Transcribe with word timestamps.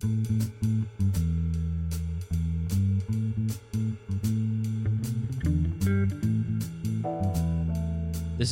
This 0.00 0.12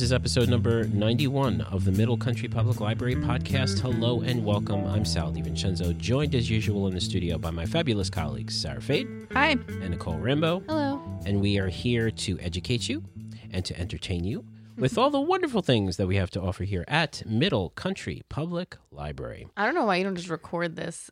is 0.01 0.11
episode 0.11 0.49
number 0.49 0.83
91 0.87 1.61
of 1.61 1.85
the 1.85 1.93
Middle 1.93 2.17
Country 2.17 2.49
Public 2.49 2.81
Library 2.81 3.15
podcast. 3.15 3.79
Hello 3.79 4.19
and 4.19 4.43
welcome. 4.43 4.85
I'm 4.85 5.05
Sal 5.05 5.31
DiVincenzo, 5.31 5.97
joined 5.97 6.35
as 6.35 6.49
usual 6.49 6.87
in 6.87 6.93
the 6.93 6.99
studio 6.99 7.37
by 7.37 7.51
my 7.51 7.65
fabulous 7.65 8.09
colleagues, 8.09 8.53
Sarah 8.53 8.81
Fade 8.81 9.07
Hi. 9.31 9.51
and 9.51 9.91
Nicole 9.91 10.17
Rambo. 10.17 10.63
Hello. 10.67 11.01
And 11.25 11.39
we 11.39 11.59
are 11.59 11.69
here 11.69 12.11
to 12.11 12.37
educate 12.41 12.89
you 12.89 13.05
and 13.51 13.63
to 13.63 13.79
entertain 13.79 14.25
you 14.25 14.43
with 14.77 14.97
all 14.97 15.09
the 15.09 15.21
wonderful 15.21 15.61
things 15.61 15.95
that 15.95 16.07
we 16.07 16.17
have 16.17 16.29
to 16.31 16.41
offer 16.41 16.65
here 16.65 16.83
at 16.89 17.25
Middle 17.25 17.69
Country 17.69 18.23
Public 18.27 18.77
Library. 18.91 19.47
I 19.55 19.65
don't 19.65 19.75
know 19.75 19.85
why 19.85 19.95
you 19.95 20.03
don't 20.03 20.15
just 20.15 20.29
record 20.29 20.75
this. 20.75 21.09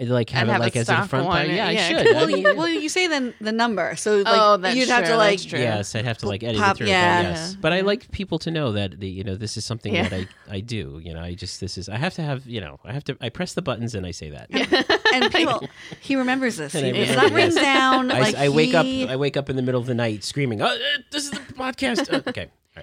And 0.00 0.08
like 0.10 0.30
have 0.30 0.42
And 0.42 0.50
it 0.50 0.52
have 0.52 0.60
a 0.60 0.64
like 0.64 0.76
as 0.76 0.82
a 0.82 0.92
stock 0.92 1.08
front 1.08 1.26
one, 1.26 1.36
part. 1.38 1.48
Yeah, 1.48 1.66
I 1.66 1.74
should. 1.76 2.06
Well, 2.14 2.30
you, 2.30 2.42
well, 2.56 2.68
you 2.68 2.88
say 2.88 3.08
the 3.08 3.34
the 3.40 3.50
number, 3.50 3.96
so 3.96 4.18
like 4.18 4.26
Oh, 4.28 4.56
that's 4.56 4.76
you'd 4.76 4.88
have 4.88 5.02
true, 5.04 5.14
to 5.14 5.16
like 5.16 5.30
that's 5.38 5.44
true. 5.44 5.58
Yes, 5.58 5.94
I'd 5.96 6.04
have 6.04 6.18
to 6.18 6.28
like 6.28 6.44
edit 6.44 6.60
Pop- 6.60 6.76
it 6.76 6.78
through. 6.78 6.86
yeah. 6.86 7.22
but 7.22 7.28
yes, 7.30 7.50
Yeah. 7.50 7.58
but 7.60 7.72
I 7.72 7.80
like 7.80 8.08
people 8.12 8.38
to 8.40 8.50
know 8.52 8.70
that 8.72 9.00
the 9.00 9.08
you 9.08 9.24
know 9.24 9.34
this 9.34 9.56
is 9.56 9.64
something 9.64 9.92
Yeah. 9.92 10.08
that 10.08 10.12
I 10.48 10.56
I 10.56 10.60
do. 10.60 11.00
You 11.02 11.14
know, 11.14 11.20
I 11.20 11.34
just 11.34 11.58
this 11.60 11.76
is 11.76 11.88
I 11.88 11.96
have 11.96 12.14
to 12.14 12.22
have 12.22 12.46
you 12.46 12.60
know 12.60 12.78
I 12.84 12.92
have 12.92 13.02
to 13.04 13.16
I 13.20 13.28
press 13.28 13.54
the 13.54 13.62
buttons 13.62 13.96
and 13.96 14.06
I 14.06 14.12
say 14.12 14.30
that. 14.30 14.46
and 15.14 15.32
people. 15.32 15.66
He 16.00 16.14
remembers 16.14 16.56
this. 16.58 16.76
And 16.76 16.86
I 16.86 16.90
it's 16.90 17.10
remember 17.10 17.30
not 17.30 17.32
written 17.34 17.54
this. 17.56 17.62
down. 17.64 18.12
I, 18.12 18.20
like 18.20 18.34
I 18.36 18.48
wake 18.50 18.74
up 18.74 18.86
I 18.86 19.16
wake 19.16 19.36
up 19.36 19.50
in 19.50 19.56
the 19.56 19.62
middle 19.62 19.80
of 19.80 19.88
the 19.88 19.94
night 19.94 20.22
screaming, 20.22 20.62
"Oh, 20.62 20.66
uh, 20.66 20.76
this 21.10 21.24
is 21.24 21.30
the 21.32 21.38
podcast." 21.54 22.12
Uh, 22.12 22.22
okay, 22.28 22.50
all 22.76 22.82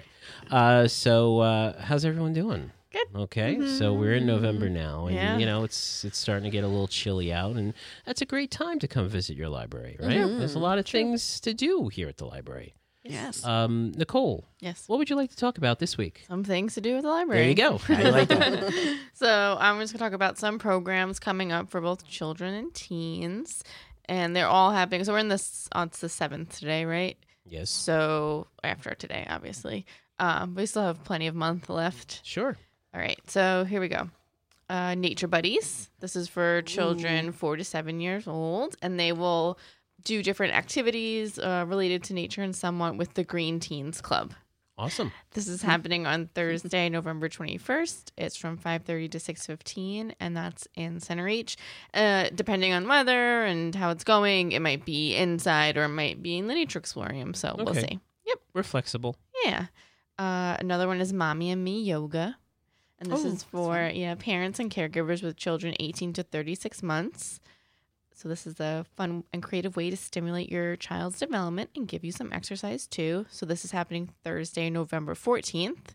right. 0.50 0.52
Uh, 0.82 0.86
so 0.86 1.40
uh, 1.40 1.80
how's 1.80 2.04
everyone 2.04 2.34
doing? 2.34 2.72
Good. 2.96 3.20
Okay, 3.22 3.66
so 3.78 3.92
we're 3.92 4.14
in 4.14 4.26
November 4.26 4.68
now, 4.70 5.06
and 5.06 5.14
Yeah. 5.16 5.36
you 5.38 5.44
know 5.46 5.64
it's 5.64 6.04
it's 6.04 6.18
starting 6.18 6.44
to 6.44 6.50
get 6.50 6.64
a 6.64 6.68
little 6.68 6.88
chilly 6.88 7.32
out, 7.32 7.56
and 7.56 7.74
that's 8.04 8.22
a 8.22 8.26
great 8.26 8.50
time 8.50 8.78
to 8.78 8.88
come 8.88 9.08
visit 9.08 9.36
your 9.36 9.48
library, 9.48 9.96
right? 10.00 10.26
There's 10.38 10.54
a 10.54 10.58
lot 10.58 10.78
of 10.78 10.86
things 10.86 11.40
to 11.40 11.52
do 11.52 11.88
here 11.88 12.08
at 12.08 12.16
the 12.16 12.24
library. 12.26 12.74
Yes. 13.04 13.44
Um, 13.44 13.92
Nicole, 13.96 14.46
Yes. 14.60 14.84
what 14.88 14.98
would 14.98 15.08
you 15.10 15.14
like 15.14 15.30
to 15.30 15.36
talk 15.36 15.58
about 15.58 15.78
this 15.78 15.96
week? 15.96 16.24
Some 16.26 16.42
things 16.42 16.74
to 16.74 16.80
do 16.80 16.94
with 16.94 17.02
the 17.04 17.08
library. 17.10 17.40
There 17.42 17.48
you 17.50 17.54
go. 17.54 17.80
I 17.94 18.10
like 18.10 18.28
that. 18.28 18.98
so 19.14 19.56
I'm 19.60 19.78
just 19.78 19.92
going 19.92 19.98
to 19.98 20.04
talk 20.04 20.12
about 20.12 20.38
some 20.38 20.58
programs 20.58 21.20
coming 21.20 21.52
up 21.52 21.68
for 21.70 21.80
both 21.80 22.04
children 22.08 22.52
and 22.54 22.74
teens. 22.74 23.62
And 24.06 24.34
they're 24.34 24.48
all 24.48 24.72
happening. 24.72 25.04
So 25.04 25.12
we're 25.12 25.20
in 25.20 25.28
this, 25.28 25.68
on 25.70 25.86
it's 25.86 26.00
the 26.00 26.08
7th 26.08 26.58
today, 26.58 26.84
right? 26.84 27.16
Yes, 27.44 27.70
So 27.70 28.48
after 28.64 28.92
today, 28.96 29.24
obviously. 29.30 29.86
Um, 30.18 30.56
we 30.56 30.66
still 30.66 30.82
have 30.82 31.04
plenty 31.04 31.28
of 31.28 31.34
month 31.36 31.68
left. 31.68 32.22
sure. 32.24 32.56
All 32.96 33.02
right, 33.02 33.20
so 33.26 33.64
here 33.64 33.82
we 33.82 33.88
go. 33.88 34.08
Uh, 34.70 34.94
Nature 34.94 35.28
Buddies. 35.28 35.90
This 36.00 36.16
is 36.16 36.28
for 36.28 36.62
children 36.62 37.30
four 37.30 37.56
to 37.56 37.62
seven 37.62 38.00
years 38.00 38.26
old, 38.26 38.74
and 38.80 38.98
they 38.98 39.12
will 39.12 39.58
do 40.02 40.22
different 40.22 40.54
activities 40.54 41.38
uh, 41.38 41.66
related 41.68 42.02
to 42.04 42.14
nature 42.14 42.40
and 42.40 42.56
somewhat 42.56 42.96
with 42.96 43.12
the 43.12 43.22
Green 43.22 43.60
Teens 43.60 44.00
Club. 44.00 44.32
Awesome. 44.78 45.12
This 45.32 45.46
is 45.46 45.60
happening 45.60 46.06
on 46.06 46.28
Thursday, 46.28 46.88
November 46.88 47.28
21st. 47.28 48.12
It's 48.16 48.36
from 48.36 48.56
5:30 48.56 49.10
to 49.10 49.18
6:15 49.18 50.14
and 50.18 50.34
that's 50.34 50.66
in 50.74 50.98
Centereach. 51.00 51.56
Uh, 51.92 52.30
depending 52.34 52.72
on 52.72 52.88
weather 52.88 53.44
and 53.44 53.74
how 53.74 53.90
it's 53.90 54.04
going, 54.04 54.52
it 54.52 54.60
might 54.60 54.86
be 54.86 55.14
inside 55.14 55.76
or 55.76 55.84
it 55.84 55.88
might 55.88 56.22
be 56.22 56.38
in 56.38 56.46
the 56.46 56.54
Nature 56.54 56.80
Explorium, 56.80 57.36
so 57.36 57.56
we'll 57.58 57.74
see. 57.74 58.00
Yep. 58.26 58.38
We're 58.54 58.62
flexible. 58.62 59.16
Yeah. 59.44 59.66
Uh, 60.18 60.56
another 60.58 60.86
one 60.86 61.02
is 61.02 61.12
Mommy 61.12 61.50
and 61.50 61.62
Me 61.62 61.82
Yoga. 61.82 62.38
And 62.98 63.10
this 63.10 63.24
Oh, 63.24 63.28
is 63.28 63.42
for 63.42 63.90
yeah, 63.92 64.14
parents 64.14 64.58
and 64.58 64.70
caregivers 64.70 65.22
with 65.22 65.36
children 65.36 65.74
18 65.78 66.12
to 66.14 66.22
36 66.22 66.82
months. 66.82 67.40
So 68.14 68.28
this 68.30 68.46
is 68.46 68.58
a 68.60 68.86
fun 68.96 69.24
and 69.34 69.42
creative 69.42 69.76
way 69.76 69.90
to 69.90 69.96
stimulate 69.96 70.50
your 70.50 70.76
child's 70.76 71.18
development 71.18 71.68
and 71.76 71.86
give 71.86 72.02
you 72.02 72.12
some 72.12 72.32
exercise 72.32 72.86
too. 72.86 73.26
So 73.30 73.44
this 73.44 73.64
is 73.66 73.72
happening 73.72 74.08
Thursday, 74.24 74.70
November 74.70 75.14
14th, 75.14 75.88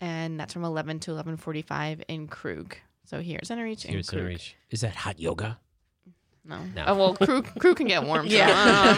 and 0.00 0.40
that's 0.40 0.54
from 0.54 0.64
11 0.64 1.00
to 1.00 1.10
11:45 1.10 2.02
in 2.08 2.28
Krug. 2.28 2.76
So 3.04 3.20
here's 3.20 3.50
in 3.50 3.58
Here's 3.92 4.08
Krug. 4.08 4.22
Is 4.70 4.80
that 4.80 4.94
hot 4.96 5.20
yoga? 5.20 5.58
No. 6.50 6.58
No. 6.74 6.84
Oh, 6.88 6.96
well, 6.96 7.14
crew 7.14 7.42
Krug 7.42 7.76
can 7.76 7.86
get 7.86 8.02
warm. 8.04 8.26
So 8.30 8.36
Yeah. 8.36 8.48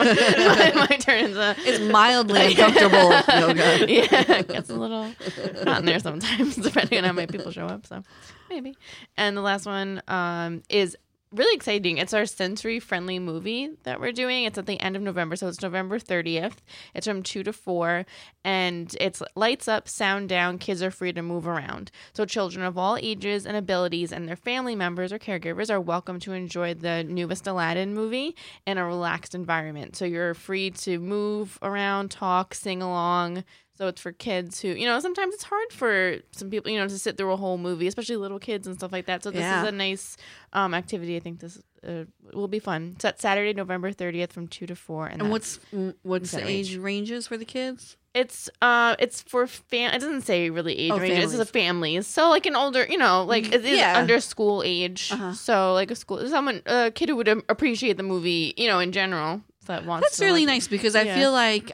I 0.00 0.04
don't 0.34 0.74
my, 0.74 0.86
my 0.90 0.96
turn 0.96 1.24
is 1.26 1.36
uh, 1.36 1.54
it's 1.58 1.80
mildly 1.92 2.46
uncomfortable 2.46 3.10
yoga. 3.38 3.92
yeah, 3.92 4.38
it 4.38 4.48
gets 4.48 4.70
a 4.70 4.74
little 4.74 5.04
hot 5.64 5.80
in 5.80 5.84
there 5.84 5.98
sometimes, 6.00 6.56
depending 6.56 6.98
on 6.98 7.04
how 7.04 7.12
many 7.12 7.26
people 7.26 7.52
show 7.52 7.66
up. 7.66 7.86
So 7.86 8.02
maybe. 8.48 8.74
And 9.16 9.36
the 9.36 9.42
last 9.42 9.66
one 9.66 10.02
um, 10.08 10.62
is 10.70 10.96
really 11.32 11.54
exciting. 11.54 11.98
It's 11.98 12.12
our 12.12 12.26
sensory 12.26 12.78
friendly 12.78 13.18
movie 13.18 13.70
that 13.84 14.00
we're 14.00 14.12
doing. 14.12 14.44
It's 14.44 14.58
at 14.58 14.66
the 14.66 14.80
end 14.80 14.96
of 14.96 15.02
November, 15.02 15.36
so 15.36 15.48
it's 15.48 15.62
November 15.62 15.98
30th. 15.98 16.56
It's 16.94 17.06
from 17.06 17.22
2 17.22 17.42
to 17.44 17.52
4, 17.52 18.04
and 18.44 18.94
it's 19.00 19.22
lights 19.34 19.66
up, 19.66 19.88
sound 19.88 20.28
down, 20.28 20.58
kids 20.58 20.82
are 20.82 20.90
free 20.90 21.12
to 21.12 21.22
move 21.22 21.46
around. 21.46 21.90
So 22.12 22.24
children 22.24 22.64
of 22.64 22.76
all 22.76 22.98
ages 23.00 23.46
and 23.46 23.56
abilities 23.56 24.12
and 24.12 24.28
their 24.28 24.36
family 24.36 24.76
members 24.76 25.12
or 25.12 25.18
caregivers 25.18 25.70
are 25.70 25.80
welcome 25.80 26.20
to 26.20 26.32
enjoy 26.32 26.74
the 26.74 27.02
newest 27.04 27.46
Aladdin 27.46 27.94
movie 27.94 28.36
in 28.66 28.76
a 28.76 28.84
relaxed 28.84 29.34
environment. 29.34 29.96
So 29.96 30.04
you're 30.04 30.34
free 30.34 30.70
to 30.70 30.98
move 30.98 31.58
around, 31.62 32.10
talk, 32.10 32.54
sing 32.54 32.82
along. 32.82 33.44
So 33.74 33.88
it's 33.88 34.00
for 34.02 34.12
kids 34.12 34.60
who, 34.60 34.68
you 34.68 34.84
know, 34.86 35.00
sometimes 35.00 35.34
it's 35.34 35.44
hard 35.44 35.72
for 35.72 36.16
some 36.32 36.50
people, 36.50 36.70
you 36.70 36.78
know, 36.78 36.86
to 36.86 36.98
sit 36.98 37.16
through 37.16 37.32
a 37.32 37.36
whole 37.36 37.56
movie, 37.56 37.86
especially 37.86 38.16
little 38.16 38.38
kids 38.38 38.66
and 38.66 38.76
stuff 38.76 38.92
like 38.92 39.06
that. 39.06 39.22
So 39.24 39.30
this 39.30 39.40
Yeah. 39.40 39.62
is 39.62 39.68
a 39.68 39.72
nice 39.72 40.16
um, 40.52 40.74
activity. 40.74 41.16
I 41.16 41.20
think 41.20 41.40
this 41.40 41.58
uh, 41.86 42.04
will 42.34 42.48
be 42.48 42.58
fun. 42.58 42.92
It's 42.96 43.04
at 43.06 43.20
Saturday, 43.20 43.54
November 43.54 43.90
30th 43.90 44.30
from 44.32 44.46
2 44.46 44.66
to 44.66 44.76
4. 44.76 45.06
And, 45.06 45.22
And 45.22 45.30
what's 45.30 45.58
mm, 45.74 45.94
what's 46.02 46.32
the 46.32 46.46
age 46.46 46.76
ranges 46.76 47.26
for 47.26 47.36
the 47.38 47.44
kids? 47.46 47.96
it's 48.14 48.50
uh 48.60 48.94
it's 48.98 49.22
for 49.22 49.46
fam 49.46 49.94
it 49.94 49.98
doesn't 49.98 50.20
say 50.20 50.50
really 50.50 50.78
age 50.78 50.92
Oh, 50.92 50.98
range 50.98 51.14
it's 51.14 51.32
a 51.32 51.46
families. 51.46 51.50
families 51.50 52.06
so 52.06 52.28
like 52.28 52.44
an 52.44 52.54
older 52.54 52.84
you 52.90 52.98
know 52.98 53.24
like 53.24 53.46
it 53.54 53.64
is 53.64 53.78
Yeah. 53.78 53.96
under 53.96 54.20
school 54.20 54.62
age 54.66 55.08
Uh-huh. 55.10 55.32
so 55.32 55.72
like 55.72 55.90
a 55.90 55.94
school 55.94 56.18
someone 56.28 56.60
a 56.66 56.90
kid 56.90 57.08
who 57.08 57.16
would 57.16 57.26
um, 57.30 57.42
appreciate 57.48 57.96
the 57.96 58.02
movie 58.02 58.52
you 58.58 58.68
know 58.68 58.80
in 58.80 58.92
general 58.92 59.40
that 59.64 59.86
wants 59.86 60.04
That's 60.06 60.20
really 60.20 60.40
like- 60.44 60.54
nice 60.56 60.68
because 60.68 60.94
I 60.94 61.06
feel 61.06 61.32
like 61.32 61.72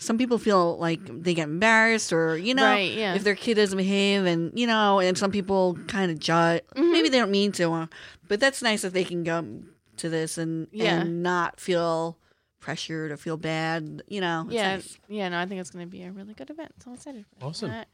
some 0.00 0.18
people 0.18 0.38
feel 0.38 0.76
like 0.78 1.00
they 1.22 1.34
get 1.34 1.44
embarrassed 1.44 2.12
or 2.12 2.36
you 2.36 2.54
know 2.54 2.64
Right, 2.64 2.92
yeah. 2.92 3.14
if 3.14 3.22
their 3.22 3.34
kid 3.36 3.54
doesn't 3.54 3.76
behave 3.76 4.24
and 4.26 4.50
you 4.58 4.66
know 4.66 4.98
and 4.98 5.16
some 5.16 5.30
people 5.30 5.78
kind 5.86 6.10
of 6.10 6.18
judge 6.18 6.62
Mm-hmm. 6.74 6.92
maybe 6.92 7.08
they 7.08 7.18
don't 7.18 7.30
mean 7.30 7.52
to 7.52 7.70
uh, 7.72 7.86
but 8.28 8.40
that's 8.40 8.62
nice 8.62 8.82
that 8.82 8.92
they 8.92 9.04
can 9.04 9.22
go 9.24 9.62
to 9.98 10.08
this 10.08 10.38
and 10.38 10.66
Yeah. 10.72 11.00
and 11.02 11.22
not 11.22 11.60
feel 11.60 12.16
pressured 12.60 13.10
or 13.10 13.16
feel 13.16 13.36
bad 13.36 14.02
you 14.08 14.20
know 14.20 14.42
it's 14.46 14.54
yeah 14.54 14.74
nice. 14.76 14.98
yeah 15.08 15.28
no 15.28 15.38
i 15.40 15.46
think 15.46 15.60
it's 15.60 15.70
going 15.70 15.84
to 15.86 15.90
be 15.90 16.02
a 16.02 16.10
really 16.12 16.34
good 16.34 16.50
event 16.50 16.72
so 16.82 16.90
i'm 16.90 16.94
excited 16.96 17.24
for 17.38 17.46
Awesome. 17.46 17.70
that. 17.70 17.88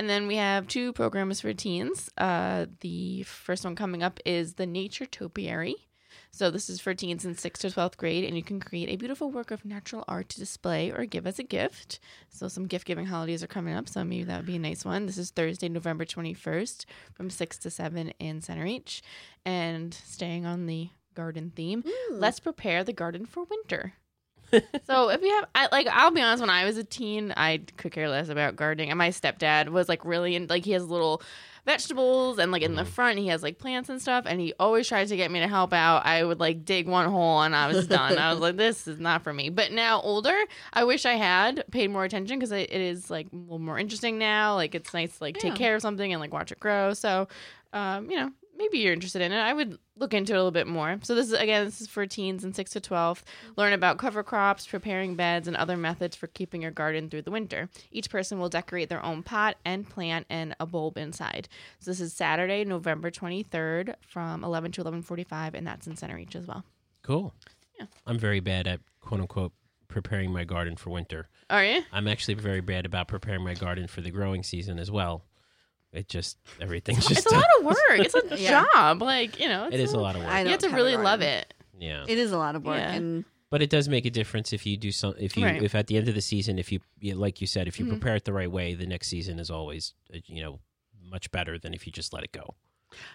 and 0.00 0.08
then 0.08 0.26
we 0.26 0.36
have 0.36 0.66
two 0.66 0.92
programs 0.94 1.40
for 1.42 1.52
teens 1.52 2.08
uh 2.16 2.66
the 2.80 3.22
first 3.24 3.64
one 3.64 3.74
coming 3.76 4.02
up 4.02 4.18
is 4.24 4.54
the 4.54 4.66
nature 4.66 5.04
topiary 5.06 5.76
so 6.30 6.50
this 6.50 6.68
is 6.68 6.80
for 6.80 6.94
teens 6.94 7.24
in 7.24 7.34
6th 7.34 7.58
to 7.58 7.68
12th 7.68 7.96
grade 7.96 8.24
and 8.24 8.36
you 8.36 8.42
can 8.42 8.60
create 8.60 8.88
a 8.88 8.96
beautiful 8.96 9.30
work 9.30 9.50
of 9.50 9.64
natural 9.64 10.04
art 10.06 10.28
to 10.28 10.38
display 10.38 10.90
or 10.90 11.04
give 11.04 11.26
as 11.26 11.38
a 11.38 11.42
gift 11.42 11.98
so 12.28 12.48
some 12.48 12.66
gift 12.66 12.86
giving 12.86 13.06
holidays 13.06 13.42
are 13.42 13.48
coming 13.48 13.74
up 13.74 13.88
so 13.88 14.04
maybe 14.04 14.24
that 14.24 14.38
would 14.38 14.46
be 14.46 14.56
a 14.56 14.60
nice 14.60 14.84
one 14.84 15.06
this 15.06 15.18
is 15.18 15.30
thursday 15.30 15.68
november 15.68 16.04
21st 16.04 16.84
from 17.12 17.30
6 17.30 17.58
to 17.58 17.70
7 17.70 18.12
in 18.18 18.40
Centereach 18.40 19.00
and 19.44 19.94
staying 19.94 20.46
on 20.46 20.66
the 20.66 20.88
garden 21.14 21.52
theme 21.54 21.82
let's 22.10 22.40
prepare 22.40 22.84
the 22.84 22.92
garden 22.92 23.26
for 23.26 23.44
winter 23.44 23.94
so 24.86 25.10
if 25.10 25.20
you 25.22 25.30
have, 25.30 25.46
I 25.54 25.68
like, 25.70 25.86
I'll 25.88 26.10
be 26.10 26.20
honest. 26.20 26.40
When 26.40 26.50
I 26.50 26.64
was 26.64 26.76
a 26.78 26.84
teen, 26.84 27.32
I 27.36 27.60
could 27.76 27.92
care 27.92 28.08
less 28.08 28.28
about 28.28 28.56
gardening. 28.56 28.90
And 28.90 28.98
my 28.98 29.10
stepdad 29.10 29.68
was 29.68 29.88
like 29.88 30.04
really 30.04 30.34
in, 30.34 30.46
like 30.46 30.64
he 30.64 30.72
has 30.72 30.86
little 30.86 31.22
vegetables 31.68 32.38
and 32.38 32.50
like 32.50 32.62
in 32.62 32.74
the 32.76 32.84
front 32.84 33.18
he 33.18 33.26
has 33.26 33.42
like 33.42 33.58
plants 33.58 33.90
and 33.90 34.00
stuff. 34.00 34.24
And 34.26 34.40
he 34.40 34.54
always 34.58 34.88
tries 34.88 35.10
to 35.10 35.16
get 35.16 35.30
me 35.30 35.40
to 35.40 35.46
help 35.46 35.74
out. 35.74 36.06
I 36.06 36.24
would 36.24 36.40
like 36.40 36.64
dig 36.64 36.88
one 36.88 37.10
hole 37.10 37.42
and 37.42 37.54
I 37.54 37.68
was 37.68 37.86
done. 37.86 38.16
I 38.16 38.32
was 38.32 38.40
like, 38.40 38.56
this 38.56 38.88
is 38.88 38.98
not 38.98 39.22
for 39.22 39.34
me. 39.34 39.50
But 39.50 39.72
now 39.72 40.00
older, 40.00 40.34
I 40.72 40.84
wish 40.84 41.04
I 41.04 41.12
had 41.14 41.64
paid 41.70 41.90
more 41.90 42.04
attention 42.04 42.38
because 42.38 42.52
it, 42.52 42.72
it 42.72 42.80
is 42.80 43.10
like 43.10 43.26
a 43.32 43.36
little 43.36 43.58
more 43.58 43.78
interesting 43.78 44.16
now. 44.16 44.54
Like 44.54 44.74
it's 44.74 44.94
nice 44.94 45.18
to 45.18 45.24
like 45.24 45.36
take 45.36 45.56
care 45.56 45.74
of 45.74 45.82
something 45.82 46.10
and 46.10 46.20
like 46.20 46.32
watch 46.32 46.50
it 46.52 46.58
grow. 46.58 46.94
So, 46.94 47.28
um, 47.74 48.10
you 48.10 48.16
know, 48.16 48.30
maybe 48.58 48.78
you're 48.78 48.92
interested 48.92 49.22
in 49.22 49.32
it. 49.32 49.38
I 49.38 49.52
would 49.52 49.78
look 49.96 50.12
into 50.12 50.32
it 50.32 50.36
a 50.36 50.38
little 50.38 50.50
bit 50.50 50.66
more. 50.66 50.98
So 51.02 51.14
this 51.14 51.28
is 51.28 51.32
again, 51.32 51.64
this 51.64 51.80
is 51.80 51.86
for 51.86 52.04
teens 52.06 52.44
and 52.44 52.54
six 52.54 52.72
to 52.72 52.80
twelve. 52.80 53.24
Learn 53.56 53.72
about 53.72 53.98
cover 53.98 54.22
crops, 54.22 54.66
preparing 54.66 55.14
beds, 55.14 55.48
and 55.48 55.56
other 55.56 55.76
methods 55.76 56.16
for 56.16 56.26
keeping 56.26 56.60
your 56.60 56.70
garden 56.70 57.08
through 57.08 57.22
the 57.22 57.30
winter. 57.30 57.68
Each 57.90 58.10
person 58.10 58.38
will 58.38 58.48
decorate 58.48 58.88
their 58.88 59.04
own 59.04 59.22
pot 59.22 59.56
and 59.64 59.88
plant 59.88 60.26
and 60.28 60.54
a 60.60 60.66
bulb 60.66 60.98
inside. 60.98 61.48
So 61.78 61.90
this 61.90 62.00
is 62.00 62.12
Saturday, 62.12 62.64
November 62.64 63.10
twenty 63.10 63.42
third, 63.42 63.96
from 64.06 64.44
eleven 64.44 64.72
to 64.72 64.80
eleven 64.80 65.02
forty 65.02 65.24
five, 65.24 65.54
and 65.54 65.66
that's 65.66 65.86
in 65.86 65.94
Centereach 65.94 66.34
as 66.34 66.46
well. 66.46 66.64
Cool. 67.02 67.34
Yeah. 67.78 67.86
I'm 68.06 68.18
very 68.18 68.40
bad 68.40 68.66
at 68.66 68.80
quote 69.00 69.20
unquote 69.20 69.52
preparing 69.86 70.30
my 70.30 70.44
garden 70.44 70.76
for 70.76 70.90
winter. 70.90 71.28
Are 71.48 71.64
you? 71.64 71.82
I'm 71.92 72.08
actually 72.08 72.34
very 72.34 72.60
bad 72.60 72.84
about 72.84 73.08
preparing 73.08 73.42
my 73.42 73.54
garden 73.54 73.86
for 73.86 74.02
the 74.02 74.10
growing 74.10 74.42
season 74.42 74.78
as 74.78 74.90
well. 74.90 75.24
It 75.92 76.08
just 76.08 76.36
everything's 76.60 77.06
just 77.06 77.20
It's 77.24 77.32
a 77.32 77.34
lot 77.34 77.44
of 77.58 77.64
work. 77.64 77.76
It's 77.90 78.14
a 78.14 78.22
Yeah. 78.38 78.64
job. 78.74 79.00
Like 79.02 79.40
you 79.40 79.48
know, 79.48 79.64
it's 79.66 79.74
it 79.74 79.80
is 79.80 79.92
a 79.92 79.98
lot 79.98 80.16
of 80.16 80.22
work. 80.22 80.30
I 80.30 80.42
You 80.42 80.48
have 80.48 80.58
don't 80.60 80.70
to 80.70 80.76
have 80.76 80.76
really 80.76 80.94
it 80.94 81.00
love 81.00 81.22
it. 81.22 81.54
yeah. 81.78 82.04
It 82.06 82.18
is 82.18 82.30
a 82.32 82.38
lot 82.38 82.54
of 82.56 82.64
work, 82.64 82.76
Yeah. 82.78 82.92
and 82.92 83.24
But 83.50 83.62
it 83.62 83.70
does 83.70 83.88
make 83.88 84.04
a 84.04 84.10
difference 84.10 84.52
if 84.52 84.66
you 84.66 84.76
do 84.76 84.92
some. 84.92 85.14
If 85.18 85.36
you, 85.36 85.44
Right. 85.46 85.62
if 85.62 85.74
at 85.74 85.86
the 85.86 85.96
end 85.96 86.06
of 86.08 86.14
the 86.14 86.20
season, 86.20 86.58
if 86.58 86.70
you, 86.70 86.80
you- 87.00 87.14
like 87.14 87.40
you 87.40 87.46
said, 87.46 87.66
if 87.66 87.78
you 87.80 87.86
Mhm. 87.86 87.90
prepare 87.90 88.16
it 88.16 88.26
the 88.26 88.32
right 88.34 88.50
way, 88.50 88.74
the 88.74 88.86
next 88.86 89.08
season 89.08 89.38
is 89.38 89.50
always, 89.50 89.94
uh, 90.14 90.18
you 90.26 90.42
know, 90.42 90.60
much 91.02 91.30
better 91.30 91.58
than 91.58 91.72
if 91.72 91.86
you 91.86 91.92
just 91.92 92.12
let 92.12 92.22
it 92.22 92.32
go. 92.32 92.54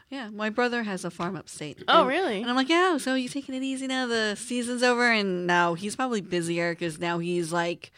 yeah, 0.10 0.30
my 0.30 0.50
brother 0.50 0.82
has 0.84 1.04
a 1.06 1.12
farm 1.12 1.36
upstate. 1.36 1.84
Oh 1.88 2.00
and, 2.02 2.08
really? 2.10 2.42
And 2.42 2.50
I'm 2.50 2.56
like, 2.56 2.70
yeah, 2.70 2.98
so 2.98 3.14
you 3.16 3.28
taking 3.30 3.54
it 3.56 3.62
easy 3.64 3.86
now? 3.88 4.08
The 4.08 4.36
season's 4.36 4.82
over, 4.84 5.12
and 5.12 5.46
now 5.48 5.74
he's 5.76 5.96
probably 5.96 6.22
busier 6.22 6.74
because 6.74 7.00
now 7.00 7.20
he's 7.20 7.52
like, 7.54 7.92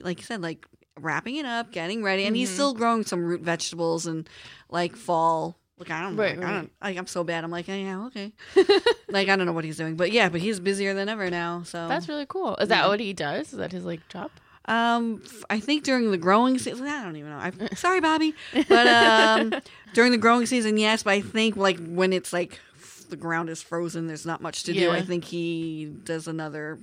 like 0.00 0.18
you 0.18 0.24
said, 0.24 0.40
like 0.42 0.66
wrapping 1.00 1.36
it 1.36 1.46
up, 1.46 1.72
getting 1.72 2.02
ready, 2.02 2.24
and 2.24 2.34
he's 2.36 2.50
Mhm. 2.50 2.54
still 2.54 2.74
growing 2.74 3.04
some 3.04 3.24
root 3.24 3.40
vegetables 3.42 4.06
and 4.06 4.28
like 4.70 4.96
fall. 4.96 5.58
Like 5.78 5.90
I 5.90 6.02
don't, 6.02 6.16
Right, 6.16 6.38
like, 6.38 6.46
I 6.48 6.52
don't, 6.54 6.72
like 6.82 6.96
I'm 6.96 7.06
so 7.06 7.22
bad. 7.22 7.44
I'm 7.44 7.50
like, 7.50 7.68
yeah, 7.68 8.06
okay. 8.06 8.32
like 9.10 9.28
I 9.28 9.36
don't 9.36 9.44
know 9.44 9.52
what 9.52 9.64
he's 9.64 9.76
doing, 9.76 9.94
but 9.96 10.10
yeah, 10.10 10.28
but 10.30 10.40
he's 10.40 10.58
busier 10.58 10.94
than 10.94 11.08
ever 11.10 11.28
now. 11.28 11.64
So 11.64 11.86
That's 11.86 12.08
really 12.08 12.24
cool. 12.26 12.56
Is 12.56 12.68
that 12.70 12.84
Yeah. 12.84 12.88
what 12.88 12.98
he 13.00 13.12
does? 13.12 13.52
Is 13.52 13.58
that 13.58 13.72
his 13.72 13.84
like 13.84 14.06
job? 14.08 14.30
Um, 14.68 15.22
I 15.50 15.60
think 15.60 15.84
during 15.84 16.10
the 16.10 16.16
growing 16.18 16.58
season, 16.58 16.86
I 16.88 17.04
don't 17.04 17.14
even 17.16 17.30
know. 17.30 17.36
I'm 17.36 17.54
sorry, 17.76 18.00
Bobby, 18.00 18.34
but 18.68 18.86
um, 18.88 19.54
during 19.92 20.10
the 20.12 20.18
growing 20.18 20.46
season, 20.46 20.76
yes. 20.78 21.02
But 21.04 21.12
I 21.12 21.20
think 21.20 21.56
like 21.56 21.78
when 21.86 22.12
it's 22.12 22.32
like 22.32 22.58
f- 22.74 23.04
the 23.10 23.16
ground 23.16 23.48
is 23.50 23.62
frozen, 23.62 24.06
there's 24.08 24.26
not 24.26 24.40
much 24.40 24.62
to 24.64 24.72
do. 24.72 24.90
I 24.90 25.02
think 25.02 25.24
he 25.24 25.92
does 26.04 26.26
another 26.26 26.78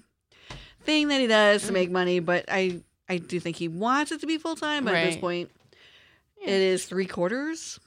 thing 0.86 1.08
that 1.10 1.20
he 1.20 1.28
does 1.28 1.64
to 1.64 1.70
Mm. 1.72 1.74
make 1.74 1.92
money. 1.92 2.20
But 2.20 2.46
I, 2.48 2.80
I 3.10 3.18
do 3.18 3.40
think 3.40 3.58
he 3.58 3.68
wants 3.68 4.12
it 4.12 4.22
to 4.22 4.28
be 4.28 4.38
full 4.38 4.56
time. 4.56 4.86
But 4.86 4.94
at 4.96 5.06
this 5.06 5.16
Right. 5.16 5.22
point, 5.22 5.52
Yeah. 6.42 6.50
it 6.56 6.62
is 6.62 6.86
three 6.86 7.06
quarters. 7.06 7.80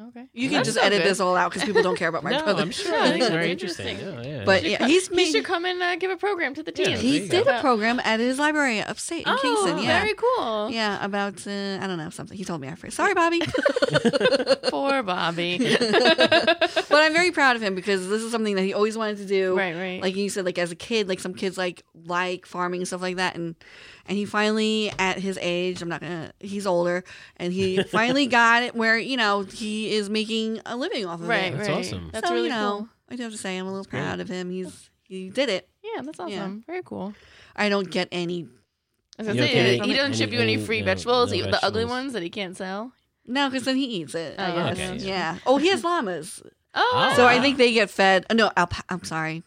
Okay. 0.00 0.28
You 0.32 0.48
can 0.48 0.56
That's 0.58 0.68
just 0.68 0.78
so 0.78 0.82
edit 0.82 1.02
good. 1.02 1.10
this 1.10 1.20
all 1.20 1.36
out 1.36 1.50
because 1.52 1.66
people 1.66 1.82
don't 1.82 1.96
care 1.98 2.08
about 2.08 2.24
my 2.24 2.30
no, 2.38 2.42
brother. 2.42 2.62
I'm 2.62 2.70
sure. 2.70 2.90
No, 2.90 2.96
I 2.96 3.00
I 3.00 3.02
think 3.10 3.12
think 3.12 3.22
it's 3.24 3.30
very 3.32 3.50
interesting. 3.50 3.88
interesting. 3.98 4.24
Yeah, 4.24 4.38
yeah. 4.38 4.44
But 4.46 4.62
You 4.64 4.70
yeah, 4.70 4.86
he's 4.86 5.08
co- 5.10 5.14
made. 5.14 5.26
He 5.26 5.32
should 5.32 5.44
come 5.44 5.66
and 5.66 5.82
uh, 5.82 5.96
give 5.96 6.10
a 6.10 6.16
program 6.16 6.54
to 6.54 6.62
the 6.62 6.72
Yeah, 6.74 6.96
teens. 6.96 7.00
there 7.02 7.10
he 7.12 7.28
did 7.28 7.44
go. 7.44 7.58
a 7.58 7.60
program 7.60 8.00
at 8.02 8.18
his 8.18 8.38
library 8.38 8.80
upstate 8.80 9.26
in 9.26 9.32
oh, 9.34 9.36
Kingston. 9.42 9.76
Yeah. 9.84 10.00
very 10.00 10.14
cool. 10.14 10.70
Yeah, 10.70 11.04
about 11.04 11.46
uh, 11.46 11.50
I 11.82 11.86
don't 11.86 11.98
know 11.98 12.08
something. 12.08 12.34
He 12.38 12.44
told 12.46 12.62
me 12.62 12.68
after. 12.68 12.90
Sorry, 12.90 13.12
Bobby. 13.12 13.42
Poor 14.70 15.02
Bobby. 15.02 15.58
but 15.78 16.88
I'm 16.92 17.12
very 17.12 17.30
proud 17.30 17.56
of 17.56 17.62
him 17.62 17.74
because 17.74 18.08
this 18.08 18.22
is 18.22 18.32
something 18.32 18.54
that 18.56 18.62
he 18.62 18.72
always 18.72 18.96
wanted 18.96 19.18
to 19.18 19.26
do. 19.26 19.54
right, 19.56 19.74
right. 19.76 20.00
Like 20.02 20.16
you 20.16 20.30
said, 20.30 20.46
like 20.46 20.58
as 20.58 20.72
a 20.72 20.76
kid, 20.76 21.08
like 21.08 21.20
some 21.20 21.34
kids 21.34 21.58
like 21.58 21.84
like 22.06 22.46
farming 22.46 22.80
and 22.80 22.88
stuff 22.88 23.02
like 23.02 23.16
that, 23.16 23.36
and 23.36 23.54
and 24.10 24.18
he 24.18 24.24
finally 24.26 24.92
at 24.98 25.18
his 25.18 25.38
age, 25.40 25.80
I'm 25.80 25.88
not 25.88 26.00
gonna, 26.00 26.32
he's 26.40 26.66
older, 26.66 27.04
and 27.36 27.52
he 27.52 27.80
finally 27.90 28.26
got 28.26 28.64
it 28.64 28.74
where 28.74 28.98
you 28.98 29.16
know 29.16 29.42
he 29.42 29.94
is 29.94 30.10
making 30.10 30.60
a 30.66 30.76
living 30.76 31.06
off 31.06 31.20
of 31.20 31.28
right, 31.28 31.52
it. 31.54 31.56
That's 31.56 31.68
right. 31.68 31.78
awesome. 31.78 32.10
That's 32.12 32.26
so, 32.28 32.34
really 32.34 32.48
you 32.48 32.54
know, 32.54 32.76
cool. 32.80 32.88
I 33.08 33.16
do 33.16 33.22
have 33.22 33.32
to 33.32 33.38
say 33.38 33.56
I'm 33.56 33.66
a 33.66 33.70
little 33.70 33.84
great. 33.84 34.00
proud 34.02 34.18
of 34.20 34.28
him. 34.28 34.50
He's 34.50 34.90
he 35.04 35.30
did 35.30 35.48
it. 35.48 35.68
Yeah, 35.82 36.02
that's 36.02 36.18
awesome. 36.20 36.64
Very 36.66 36.82
cool. 36.84 37.14
I 37.56 37.68
don't 37.68 37.88
get 37.90 38.08
any. 38.12 38.48
I 39.18 39.22
was 39.22 39.26
gonna 39.28 39.34
You 39.34 39.40
don't 39.46 39.48
say, 39.54 39.76
get 39.78 39.86
he 39.86 39.94
doesn't 39.94 40.16
ship 40.16 40.32
you 40.32 40.40
any 40.40 40.54
any- 40.54 40.64
free 40.64 40.80
no, 40.80 40.86
vegetables, 40.86 41.32
no 41.32 41.50
the 41.50 41.64
ugly 41.64 41.84
ones 41.84 42.12
that 42.14 42.22
he 42.22 42.30
can't 42.30 42.56
sell. 42.56 42.92
No, 43.26 43.48
because 43.48 43.64
then 43.64 43.76
he 43.76 43.84
eats 43.84 44.14
it. 44.16 44.40
I 44.40 44.50
Oh, 44.50 44.74
guess. 44.74 44.90
okay. 44.90 45.06
Yeah. 45.06 45.38
Oh, 45.46 45.56
he 45.58 45.68
has 45.68 45.84
llamas. 45.84 46.42
Oh, 46.74 47.10
Oh, 47.12 47.16
So 47.16 47.26
I 47.26 47.40
think 47.40 47.58
they 47.58 47.72
get 47.72 47.90
fed. 47.90 48.26
uh, 48.30 48.34
No, 48.34 48.50
alpa- 48.56 48.82
I'm 48.88 49.04
sorry. 49.04 49.44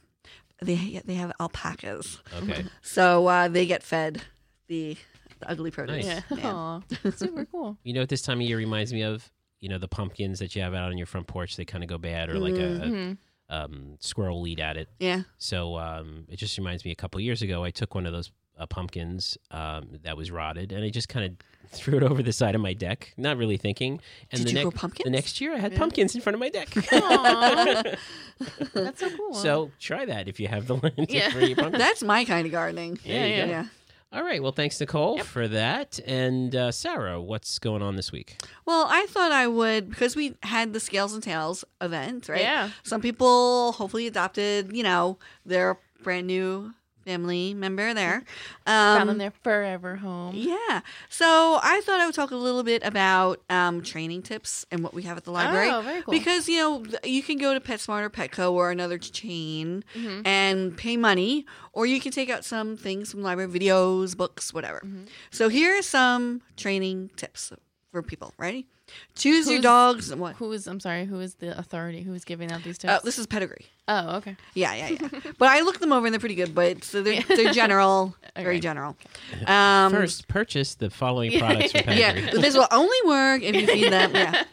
They 0.62 1.01
they 1.04 1.15
have 1.15 1.33
alpacas. 1.39 2.19
Okay. 2.42 2.65
So 2.81 3.27
uh, 3.27 3.48
they 3.50 3.65
get 3.65 3.83
fed 3.83 4.21
the, 4.68 4.98
the 5.39 5.50
ugly 5.50 5.71
produce. 5.71 6.06
Nice. 6.06 6.21
yeah. 6.30 6.51
Aw, 6.54 6.81
super 7.15 7.45
cool. 7.51 7.77
You 7.83 7.94
know 7.94 8.01
what 8.01 8.10
this 8.10 8.21
time 8.21 8.39
of 8.42 8.48
year 8.48 8.57
reminds 8.57 8.94
me 8.94 9.04
of? 9.04 9.30
You 9.60 9.69
know 9.69 9.77
the 9.77 9.88
pumpkins 9.88 10.39
that 10.39 10.56
you 10.56 10.62
have 10.62 10.74
out 10.74 10.92
on 10.92 10.98
your 10.98 11.07
front 11.07 11.27
porch. 11.27 11.56
They 11.56 11.65
kind 11.65 11.83
of 11.83 11.89
go 11.89 11.98
bad, 11.98 12.30
or 12.30 12.38
like 12.39 12.56
a, 12.56 12.57
Mhm. 12.57 13.18
a 13.50 13.56
um, 13.63 13.95
squirrel 14.00 14.39
will 14.39 14.48
eat 14.48 14.60
at 14.60 14.75
it. 14.77 14.89
Yeah. 15.00 15.21
So 15.38 15.77
um, 15.77 16.25
it 16.30 16.36
just 16.38 16.57
reminds 16.57 16.83
me. 16.83 16.92
A 16.92 16.95
couple 16.95 17.19
years 17.21 17.42
ago, 17.42 17.63
I 17.63 17.71
took 17.71 17.95
one 17.95 18.06
of 18.06 18.12
those 18.13 18.31
uh, 18.60 18.65
pumpkins 18.65 19.38
um, 19.51 20.00
that 20.04 20.18
was 20.18 20.31
rotted, 20.31 20.71
and 20.74 20.83
I 20.83 20.89
just 20.89 21.07
kind 21.07 21.25
of 21.25 21.33
threw 21.71 21.98
it 21.98 22.04
over 22.04 22.21
the 22.21 22.33
side 22.33 22.56
of 22.56 22.62
my 22.62 22.74
deck, 22.74 23.13
not 23.15 23.38
really 23.38 23.56
thinking. 23.57 24.01
And 24.31 24.44
Did 24.44 24.48
the 24.48 24.51
you 24.51 24.56
grow 24.63 24.69
next 24.69 24.80
pumpkins? 24.81 25.04
the 25.06 25.10
next 25.12 25.39
year, 25.42 25.56
I 25.56 25.60
had 25.60 25.71
Yeah. 25.71 25.77
pumpkins 25.80 26.13
in 26.15 26.21
front 26.21 26.33
of 26.36 26.39
my 26.42 26.50
deck. 26.50 26.69
That's 28.74 29.00
so 29.00 29.10
cool. 29.18 29.33
so 29.33 29.71
try 29.80 30.06
that 30.06 30.27
if 30.27 30.39
you 30.39 30.48
have 30.48 30.68
the 30.68 30.75
land 30.75 31.07
Yeah. 31.10 31.36
your 31.38 31.56
pumpkins. 31.56 31.81
That's 31.81 32.04
my 32.04 32.25
kind 32.25 32.45
of 32.45 32.51
gardening. 32.51 33.00
There 33.06 33.27
Yeah, 33.27 33.36
yeah. 33.38 33.45
Yeah. 33.45 33.65
All 34.13 34.24
right. 34.24 34.42
Well, 34.44 34.51
thanks, 34.51 34.80
Nicole, 34.80 35.18
Yep. 35.18 35.25
for 35.25 35.48
that. 35.48 36.00
And 36.06 36.56
uh, 36.56 36.71
Sarah, 36.71 37.19
what's 37.19 37.57
going 37.57 37.81
on 37.81 37.95
this 37.95 38.12
week? 38.12 38.38
Well, 38.65 38.86
I 38.89 39.07
thought 39.10 39.31
I 39.31 39.48
would 39.48 39.89
because 39.89 40.15
we 40.15 40.36
had 40.44 40.71
the 40.74 40.80
Scales 40.80 41.13
and 41.13 41.24
Tails 41.24 41.65
event, 41.81 42.30
right? 42.30 42.42
Yeah. 42.42 42.69
Some 42.83 43.01
people 43.01 43.71
hopefully 43.71 44.06
adopted, 44.06 44.75
you 44.75 44.83
know, 44.83 45.18
their 45.45 45.80
brand 46.04 46.27
new 46.27 46.74
family 47.06 47.54
member 47.54 47.94
there. 48.02 48.24
Found 48.66 49.02
them 49.02 49.10
Um, 49.10 49.18
their 49.18 49.32
forever 49.44 49.98
home. 49.98 50.36
yeah. 50.36 50.82
So 51.10 51.60
I 51.62 51.82
thought 51.86 52.00
I 52.00 52.06
would 52.06 52.16
talk 52.16 52.32
a 52.32 52.36
little 52.36 52.64
bit 52.64 52.84
about 52.84 53.42
um, 53.50 53.82
training 53.84 54.22
tips 54.24 54.66
and 54.72 54.84
what 54.84 54.94
we 54.94 55.04
have 55.04 55.18
at 55.18 55.24
the 55.26 55.32
library. 55.32 55.70
Oh, 55.70 55.82
very 55.82 56.02
cool. 56.02 56.12
Because 56.12 56.48
you 56.50 56.58
know 56.58 56.86
you 57.04 57.22
can 57.24 57.38
go 57.38 57.54
to 57.54 57.60
PetSmart 57.60 58.04
or 58.04 58.10
Petco 58.10 58.52
or 58.52 58.72
another 58.72 58.98
chain 58.98 59.84
Mhm. 59.96 60.26
and 60.26 60.78
pay 60.78 60.98
money, 60.98 61.46
or 61.74 61.86
you 61.86 62.00
can 62.00 62.12
take 62.12 62.30
out 62.30 62.44
some 62.46 62.78
things 62.78 63.12
from 63.12 63.22
library, 63.22 63.50
videos, 63.52 64.16
books, 64.16 64.54
whatever. 64.54 64.82
Mhm. 64.86 65.08
So 65.32 65.50
here 65.50 65.78
are 65.78 65.82
some 65.82 66.42
training 66.58 67.10
tips 67.16 67.52
for 67.92 68.02
people. 68.02 68.34
Ready? 68.38 68.68
Choose 69.16 69.46
your 69.48 69.56
Who's- 69.58 69.64
dogs. 69.64 70.16
What? 70.16 70.36
Who 70.36 70.52
is? 70.52 70.68
I'm 70.68 70.80
sorry. 70.80 71.06
Who 71.06 71.20
is 71.20 71.36
the 71.36 71.58
authority? 71.58 72.02
Who 72.04 72.14
is 72.14 72.26
giving 72.26 72.52
out 72.52 72.64
these 72.64 72.78
Oh, 72.84 72.88
tips? 72.94 73.04
this 73.06 73.18
is 73.18 73.26
pedigree. 73.28 73.66
oh, 73.88 74.18
okay. 74.18 74.36
Yeah, 74.56 74.74
yeah, 74.76 74.90
yeah. 75.02 75.08
but 75.38 75.48
I 75.50 75.62
looked 75.62 75.80
them 75.80 75.92
over 75.94 76.06
and 76.06 76.14
they're 76.14 76.20
pretty 76.20 76.36
good. 76.36 76.54
But 76.54 76.84
so 76.84 77.02
they're, 77.02 77.14
Yeah. 77.14 77.22
they're 77.28 77.54
general, 77.54 78.16
very 78.36 78.56
Okay. 78.56 78.60
general. 78.60 78.98
Um, 79.48 79.92
First, 79.92 80.28
purchase 80.28 80.76
the 80.76 80.90
following 80.90 81.32
Yeah. 81.32 81.40
products 81.40 81.72
from 81.72 81.84
Pedigree. 81.84 82.24
Yeah, 82.24 82.32
this 82.42 82.56
will 82.56 82.68
only 82.72 82.98
work 83.06 83.42
if 83.42 83.56
you 83.56 83.66
feed 83.68 83.92
them. 83.92 84.12
Yeah, 84.14 84.44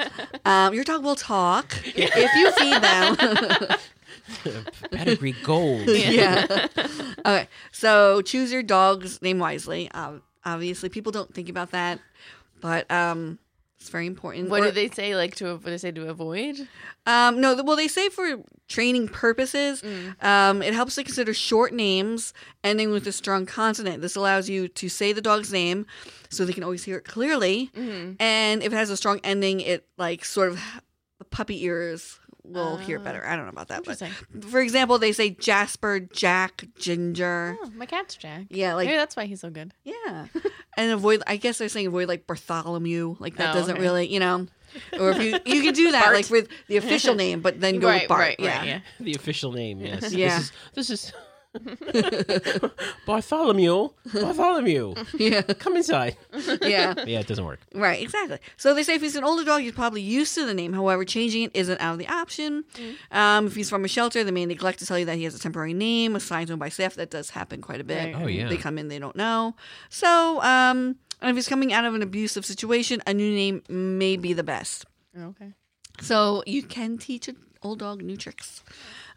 um, 0.44 0.74
your 0.74 0.84
dog 0.84 1.02
will 1.04 1.16
talk 1.16 1.74
if 1.84 2.34
you 2.36 2.52
feed 2.52 2.82
them. 2.82 3.76
Pedigree 4.90 5.34
Gold. 5.44 5.88
yeah. 5.88 6.66
okay. 7.26 7.48
So 7.72 8.22
choose 8.22 8.52
your 8.52 8.62
dog's 8.62 9.20
name 9.22 9.38
wisely. 9.38 9.90
Um, 9.92 10.22
obviously, 10.44 10.88
people 10.88 11.12
don't 11.12 11.32
think 11.34 11.48
about 11.48 11.70
that, 11.72 11.98
but 12.60 12.90
um, 12.90 13.38
it's 13.80 13.88
very 13.88 14.06
important. 14.06 14.50
What 14.50 14.60
Or- 14.60 14.66
did 14.66 14.74
they 14.74 14.90
say? 14.90 15.16
Like 15.16 15.34
to 15.36 15.54
what 15.54 15.64
did 15.64 15.72
they 15.72 15.78
say 15.78 15.90
to 15.92 16.08
avoid? 16.08 16.68
Um, 17.06 17.40
no, 17.40 17.60
well, 17.62 17.76
they 17.76 17.88
say 17.88 18.10
for 18.10 18.42
training 18.68 19.08
purposes, 19.08 19.80
Mm. 19.80 20.22
um, 20.22 20.62
it 20.62 20.74
helps 20.74 20.96
to 20.96 21.02
consider 21.04 21.32
short 21.32 21.72
names 21.72 22.34
ending 22.62 22.90
with 22.90 23.06
a 23.06 23.12
strong 23.12 23.46
consonant. 23.46 24.02
This 24.02 24.16
allows 24.16 24.50
you 24.50 24.68
to 24.68 24.88
say 24.90 25.12
the 25.14 25.22
dog's 25.22 25.50
name 25.50 25.86
so 26.28 26.44
they 26.44 26.52
can 26.52 26.62
always 26.62 26.84
hear 26.84 26.98
it 26.98 27.04
clearly. 27.04 27.70
Mhm. 27.74 28.16
And 28.20 28.62
if 28.62 28.70
it 28.72 28.76
has 28.76 28.90
a 28.90 28.96
strong 28.98 29.18
ending, 29.24 29.60
it 29.60 29.86
like 29.96 30.24
sort 30.26 30.50
of 30.50 30.60
the 31.18 31.24
puppy 31.24 31.64
ears 31.64 32.18
will 32.52 32.76
hear 32.76 32.98
Oh. 32.98 33.02
better. 33.02 33.26
I 33.26 33.36
don't 33.36 33.44
know 33.46 33.50
about 33.50 33.68
that, 33.68 33.84
but 33.84 34.00
Interesting. 34.00 34.42
for 34.50 34.60
example, 34.60 34.98
they 34.98 35.12
say 35.12 35.30
Jasper, 35.30 36.00
Jack, 36.00 36.64
Ginger. 36.78 37.56
Oh, 37.62 37.70
my 37.74 37.86
cat's 37.86 38.16
Jack. 38.16 38.46
Yeah, 38.50 38.74
like 38.74 38.86
Maybe 38.86 38.96
that's 38.98 39.16
why 39.16 39.26
he's 39.26 39.40
so 39.40 39.50
good. 39.50 39.72
yeah, 39.84 40.26
and 40.76 40.92
avoid. 40.92 41.22
I 41.26 41.36
guess 41.36 41.58
they're 41.58 41.68
saying 41.68 41.86
avoid 41.86 42.08
like 42.08 42.26
Bartholomew. 42.26 43.16
Like 43.18 43.36
that 43.36 43.50
Oh, 43.54 43.58
doesn't 43.58 43.74
okay. 43.76 43.82
really, 43.82 44.12
you 44.12 44.20
know. 44.20 44.46
Or 45.00 45.10
if 45.10 45.18
you 45.22 45.38
you 45.52 45.62
can 45.62 45.74
do 45.74 45.90
that 45.92 46.04
Bart. 46.04 46.14
like 46.14 46.30
with 46.30 46.48
the 46.68 46.76
official 46.76 47.14
name, 47.24 47.40
but 47.40 47.60
then 47.60 47.80
go 47.80 47.88
right, 47.88 48.02
with 48.02 48.08
Bart. 48.08 48.20
right, 48.20 48.36
yeah. 48.40 48.58
right. 48.58 48.66
Yeah. 48.68 48.80
The 49.00 49.14
official 49.14 49.50
name, 49.52 49.80
yes. 49.80 50.12
Yeah. 50.12 50.38
This 50.38 50.44
is, 50.44 50.52
this 50.74 50.90
is 50.90 51.12
Bartholomew. 53.06 53.88
Bartholomew. 54.12 54.94
yeah, 55.18 55.42
Come 55.42 55.76
inside. 55.76 56.16
yeah, 56.62 56.94
Yeah, 57.06 57.20
it 57.20 57.26
doesn't 57.26 57.44
work. 57.44 57.60
right, 57.74 58.00
exactly. 58.02 58.38
So 58.56 58.74
they 58.74 58.82
say 58.82 58.94
if 58.94 59.02
he's 59.02 59.16
an 59.16 59.24
older 59.24 59.44
dog, 59.44 59.62
he's 59.62 59.72
probably 59.72 60.02
used 60.02 60.34
to 60.36 60.46
the 60.46 60.54
name. 60.54 60.72
However, 60.72 61.04
changing 61.04 61.42
it 61.44 61.50
isn't 61.54 61.80
out 61.80 61.92
of 61.94 61.98
the 61.98 62.08
option. 62.08 62.64
Um, 63.10 63.46
if 63.46 63.54
he's 63.54 63.70
from 63.70 63.84
a 63.84 63.88
shelter, 63.88 64.22
they 64.24 64.30
may 64.30 64.46
neglect 64.46 64.78
to 64.80 64.86
tell 64.86 64.98
you 64.98 65.04
that 65.06 65.16
he 65.16 65.24
has 65.24 65.34
a 65.34 65.38
temporary 65.38 65.74
name 65.74 66.16
assigned 66.16 66.48
to 66.48 66.52
him 66.52 66.58
by 66.58 66.68
staff. 66.68 66.94
That 66.94 67.10
does 67.10 67.30
happen 67.30 67.60
quite 67.60 67.80
a 67.80 67.84
bit. 67.84 68.14
Right. 68.14 68.22
Oh, 68.24 68.26
yeah. 68.26 68.48
They 68.48 68.56
come 68.56 68.78
in, 68.78 68.88
they 68.88 68.98
don't 68.98 69.16
know. 69.16 69.54
So, 69.88 70.40
um, 70.42 70.96
and 71.20 71.30
if 71.30 71.36
he's 71.36 71.48
coming 71.48 71.72
out 71.72 71.84
of 71.84 71.94
an 71.94 72.02
abusive 72.02 72.44
situation, 72.46 73.02
a 73.06 73.12
new 73.14 73.30
name 73.30 73.62
may 73.68 74.16
be 74.16 74.32
the 74.32 74.44
best. 74.44 74.86
Okay. 75.18 75.52
So 76.00 76.42
you 76.46 76.62
can 76.62 76.96
teach 76.96 77.28
an 77.28 77.36
old 77.62 77.80
dog 77.80 78.02
new 78.02 78.16
tricks. 78.16 78.62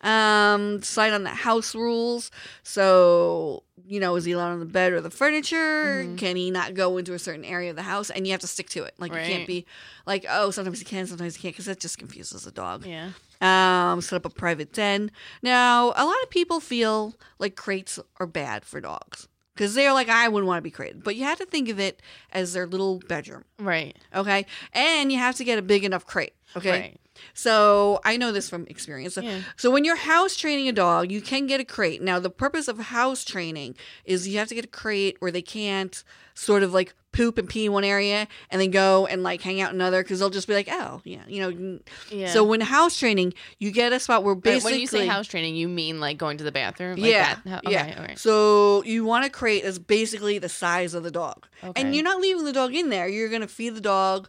Um, 0.04 0.80
decide 0.80 1.14
on 1.14 1.24
the 1.24 1.30
house 1.30 1.74
rules. 1.74 2.30
So, 2.62 3.64
you 3.86 4.00
know, 4.00 4.16
is 4.18 4.26
he 4.26 4.34
allowed 4.34 4.52
on 4.52 4.60
the 4.60 4.66
bed 4.66 4.92
or 4.94 5.00
the 5.02 5.10
furniture? 5.10 6.04
Mhm. 6.06 6.18
Can 6.18 6.36
he 6.36 6.52
not 6.52 6.74
go 6.74 6.98
into 6.98 7.14
a 7.14 7.20
certain 7.20 7.46
area 7.46 7.70
of 7.70 7.76
the 7.76 7.84
house? 7.84 8.10
And 8.10 8.28
you 8.28 8.32
have 8.34 8.42
to 8.42 8.48
stick 8.48 8.70
to 8.72 8.84
it. 8.84 8.94
Like, 8.98 9.12
you 9.14 9.18
can't 9.20 9.48
be 9.48 9.66
like, 10.06 10.26
oh, 10.30 10.52
sometimes 10.52 10.80
he 10.80 10.86
can, 10.86 11.08
sometimes 11.08 11.36
he 11.38 11.42
can't, 11.42 11.54
because 11.56 11.66
that 11.66 11.80
just 11.80 11.98
confuses 11.98 12.44
the 12.44 12.52
dog. 12.52 12.86
Yeah. 12.86 13.12
Um, 13.42 14.02
set 14.02 14.18
up 14.18 14.26
a 14.26 14.30
private 14.30 14.74
den. 14.74 15.12
Now, 15.42 15.88
a 15.96 16.06
lot 16.06 16.16
of 16.24 16.30
people 16.30 16.60
feel 16.60 17.16
like 17.40 17.56
crates 17.56 18.00
are 18.20 18.28
bad 18.28 18.66
for 18.66 18.80
dogs. 18.82 19.28
Because 19.54 19.74
they're 19.74 19.94
like 19.94 20.10
I 20.10 20.28
wouldn't 20.28 20.48
want 20.48 20.58
to 20.58 20.62
be 20.64 20.72
crated, 20.72 21.04
but 21.04 21.16
you 21.16 21.24
have 21.24 21.38
to 21.40 21.46
think 21.46 21.70
of 21.70 21.80
it 21.80 22.02
as 22.32 22.54
their 22.54 22.66
little 22.68 23.00
bedroom. 23.08 23.44
Right. 23.60 23.98
Okay, 24.16 24.46
and 24.74 25.12
you 25.12 25.18
have 25.20 25.36
to 25.36 25.44
get 25.44 25.60
a 25.60 25.62
big 25.62 25.84
enough 25.84 26.06
crate. 26.06 26.34
Okay, 26.56 26.70
Right. 26.70 27.00
so 27.34 28.00
I 28.06 28.18
know 28.18 28.32
this 28.32 28.50
from 28.50 28.66
experience. 28.68 29.16
So, 29.16 29.22
Yeah. 29.22 29.42
so 29.58 29.72
when 29.72 29.84
you're 29.86 29.96
house 29.96 30.36
training 30.36 30.68
a 30.68 30.72
dog, 30.74 31.12
you 31.12 31.22
can 31.22 31.48
get 31.48 31.60
a 31.60 31.66
crate. 31.66 32.02
Now 32.02 32.20
the 32.20 32.30
purpose 32.30 32.68
of 32.68 32.78
house 32.80 33.24
training 33.24 33.76
is 34.06 34.28
you 34.28 34.38
have 34.40 34.48
to 34.50 34.56
get 34.56 34.66
a 34.66 34.68
crate 34.68 35.18
where 35.20 35.32
they 35.32 35.42
can't 35.42 36.04
sort 36.36 36.64
of 36.64 36.74
like 36.74 36.94
poop 37.14 37.38
and 37.38 37.48
pee 37.48 37.66
in 37.68 37.72
one 37.72 37.86
area 37.86 38.28
and 38.50 38.60
then 38.60 38.70
go 38.72 39.06
and 39.06 39.24
like 39.24 39.42
hang 39.42 39.62
out 39.62 39.70
in 39.70 39.76
another 39.78 40.04
because 40.04 40.20
they'll 40.20 40.30
just 40.30 40.48
be 40.48 40.54
like, 40.54 40.68
oh 40.70 41.00
yeah, 41.06 41.22
you 41.28 41.40
know. 41.42 41.80
Yeah. 42.10 42.28
So 42.34 42.44
when 42.44 42.60
house 42.60 43.00
training, 43.00 43.34
you 43.60 43.72
get 43.72 43.94
a 43.94 44.00
spot 44.00 44.24
where 44.24 44.34
Right, 44.34 44.44
basically 44.44 44.72
when 44.74 44.82
you 44.82 44.88
say 44.88 45.08
house 45.08 45.28
training, 45.28 45.56
you 45.56 45.70
mean 45.70 46.02
like 46.02 46.18
going 46.18 46.38
to 46.40 46.44
the 46.44 46.52
bathroom? 46.52 46.98
Like 47.00 47.10
yeah, 47.12 47.38
yeah. 47.46 47.60
Okay. 47.66 47.94
All 47.98 48.04
right. 48.04 48.20
So 48.20 48.84
you 48.84 49.06
want 49.06 49.24
to 49.24 49.30
create 49.30 49.64
as 49.64 49.80
basically 49.80 50.40
the 50.40 50.50
size 50.50 50.94
of 50.94 51.04
the 51.04 51.12
dog, 51.12 51.48
Okay. 51.64 51.80
and 51.82 51.96
you're 51.96 52.04
not 52.04 52.20
leaving 52.20 52.44
the 52.44 52.52
dog 52.54 52.76
in 52.76 52.90
there. 52.90 53.08
You're 53.08 53.30
gonna 53.30 53.48
feed 53.48 53.76
the 53.76 53.82
dog, 53.82 54.28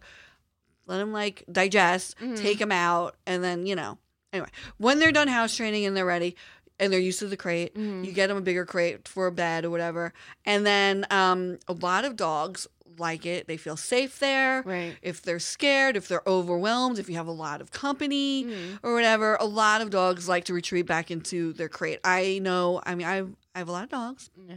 let 0.87 1.00
him 1.00 1.12
like 1.12 1.45
digest, 1.50 2.17
Mhm. 2.19 2.37
take 2.41 2.61
him 2.61 2.71
out, 2.73 3.17
and 3.26 3.43
then 3.43 3.67
you 3.67 3.75
know. 3.75 3.99
Anyway, 4.33 4.49
when 4.79 4.99
they're 4.99 5.12
done 5.12 5.29
house 5.29 5.55
training 5.57 5.87
and 5.87 5.97
they're 5.97 6.05
ready, 6.05 6.35
and 6.81 6.93
they're 6.93 7.00
used 7.00 7.19
to 7.21 7.26
the 7.28 7.37
crate, 7.37 7.75
Mhm. 7.75 8.04
you 8.04 8.12
get 8.12 8.28
them 8.28 8.37
a 8.37 8.40
bigger 8.40 8.64
crate 8.66 9.07
for 9.09 9.26
a 9.26 9.33
bed 9.33 9.64
or 9.64 9.71
whatever, 9.71 10.12
and 10.45 10.64
then 10.66 11.07
um, 11.11 11.59
a 11.69 11.73
lot 11.73 12.04
of 12.04 12.16
dogs 12.16 12.66
like 12.97 13.26
it. 13.26 13.49
They 13.49 13.57
feel 13.57 13.76
safe 13.76 14.21
there. 14.21 14.62
Right. 14.64 14.97
If 15.02 15.21
they're 15.23 15.40
scared, 15.40 15.97
if 15.97 16.07
they're 16.07 16.23
overwhelmed, 16.28 16.99
if 17.00 17.09
you 17.09 17.16
have 17.16 17.26
a 17.26 17.33
lot 17.33 17.61
of 17.61 17.73
company, 17.73 18.45
Mhm. 18.45 18.78
or 18.85 18.95
whatever. 18.95 19.37
A 19.40 19.47
lot 19.47 19.81
of 19.81 19.90
dogs 19.90 20.28
like 20.28 20.45
to 20.45 20.54
retreat 20.54 20.87
back 20.87 21.11
into 21.11 21.52
their 21.54 21.69
crate. 21.69 21.99
I 22.04 22.38
know. 22.40 22.81
I 22.87 22.95
mean, 22.95 23.07
I 23.07 23.23
I 23.57 23.59
have 23.59 23.69
a 23.69 23.73
lot 23.73 23.85
of 23.85 23.90
dogs. 23.90 24.31
Yeah. 24.49 24.57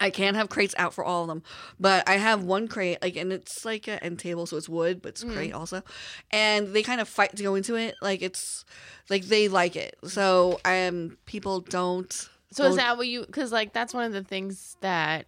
I 0.00 0.10
can't 0.10 0.36
have 0.36 0.48
crates 0.48 0.74
out 0.78 0.94
for 0.94 1.04
all 1.04 1.22
of 1.22 1.28
them, 1.28 1.42
but 1.78 2.08
I 2.08 2.14
have 2.16 2.42
one 2.42 2.68
crate, 2.68 2.98
like, 3.02 3.16
and 3.16 3.32
it's 3.32 3.64
like 3.64 3.86
an 3.86 3.98
end 4.00 4.18
table, 4.18 4.46
so 4.46 4.56
it's 4.56 4.68
wood, 4.68 5.02
but 5.02 5.10
it's 5.10 5.24
Mhm. 5.24 5.34
crate 5.34 5.52
also, 5.52 5.82
and 6.30 6.68
they 6.74 6.82
kind 6.82 7.00
of 7.00 7.08
fight 7.08 7.36
to 7.36 7.42
go 7.42 7.54
into 7.54 7.74
it. 7.76 7.94
Like 8.00 8.22
it's 8.22 8.64
like 9.10 9.24
they 9.26 9.48
like 9.48 9.76
it. 9.76 9.96
So 10.04 10.58
um, 10.64 11.18
people 11.26 11.60
don't. 11.60 12.10
So 12.52 12.64
is 12.64 12.70
don't- 12.70 12.76
that 12.78 12.96
what 12.96 13.06
you? 13.08 13.26
Because 13.26 13.52
like 13.52 13.72
that's 13.72 13.92
one 13.94 14.04
of 14.04 14.12
the 14.12 14.24
things 14.24 14.76
that 14.80 15.26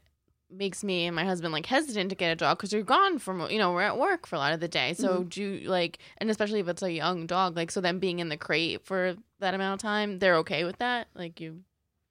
makes 0.55 0.85
me 0.85 1.07
and 1.07 1.17
my 1.17 1.25
husband 1.25 1.51
like 1.51 1.65
hesitant 1.65 2.11
to 2.11 2.15
get 2.15 2.31
a 2.31 2.37
dog 2.37 2.59
because 2.59 2.75
you're 2.75 2.83
gone 2.83 3.19
from 3.19 3.49
you 3.51 3.59
know 3.59 3.73
we're 3.73 3.81
at 3.81 3.97
work 3.97 4.27
for 4.27 4.37
a 4.37 4.39
lot 4.39 4.53
of 4.53 4.61
the 4.61 4.69
day. 4.69 4.93
So 4.93 5.21
Mm-hmm. 5.21 5.29
do 5.29 5.43
you 5.43 5.71
like 5.71 5.99
and 6.19 6.29
especially 6.31 6.61
if 6.61 6.69
it's 6.69 6.83
a 6.83 6.93
young 6.93 7.27
dog 7.27 7.57
like 7.57 7.71
so 7.71 7.81
them 7.81 7.99
being 7.99 8.19
in 8.19 8.29
the 8.29 8.37
crate 8.37 8.85
for 8.85 9.15
that 9.41 9.55
amount 9.55 9.75
of 9.81 9.83
time 9.83 10.19
they're 10.19 10.37
okay 10.37 10.65
with 10.65 10.77
that 10.79 11.09
like 11.15 11.41
you 11.41 11.63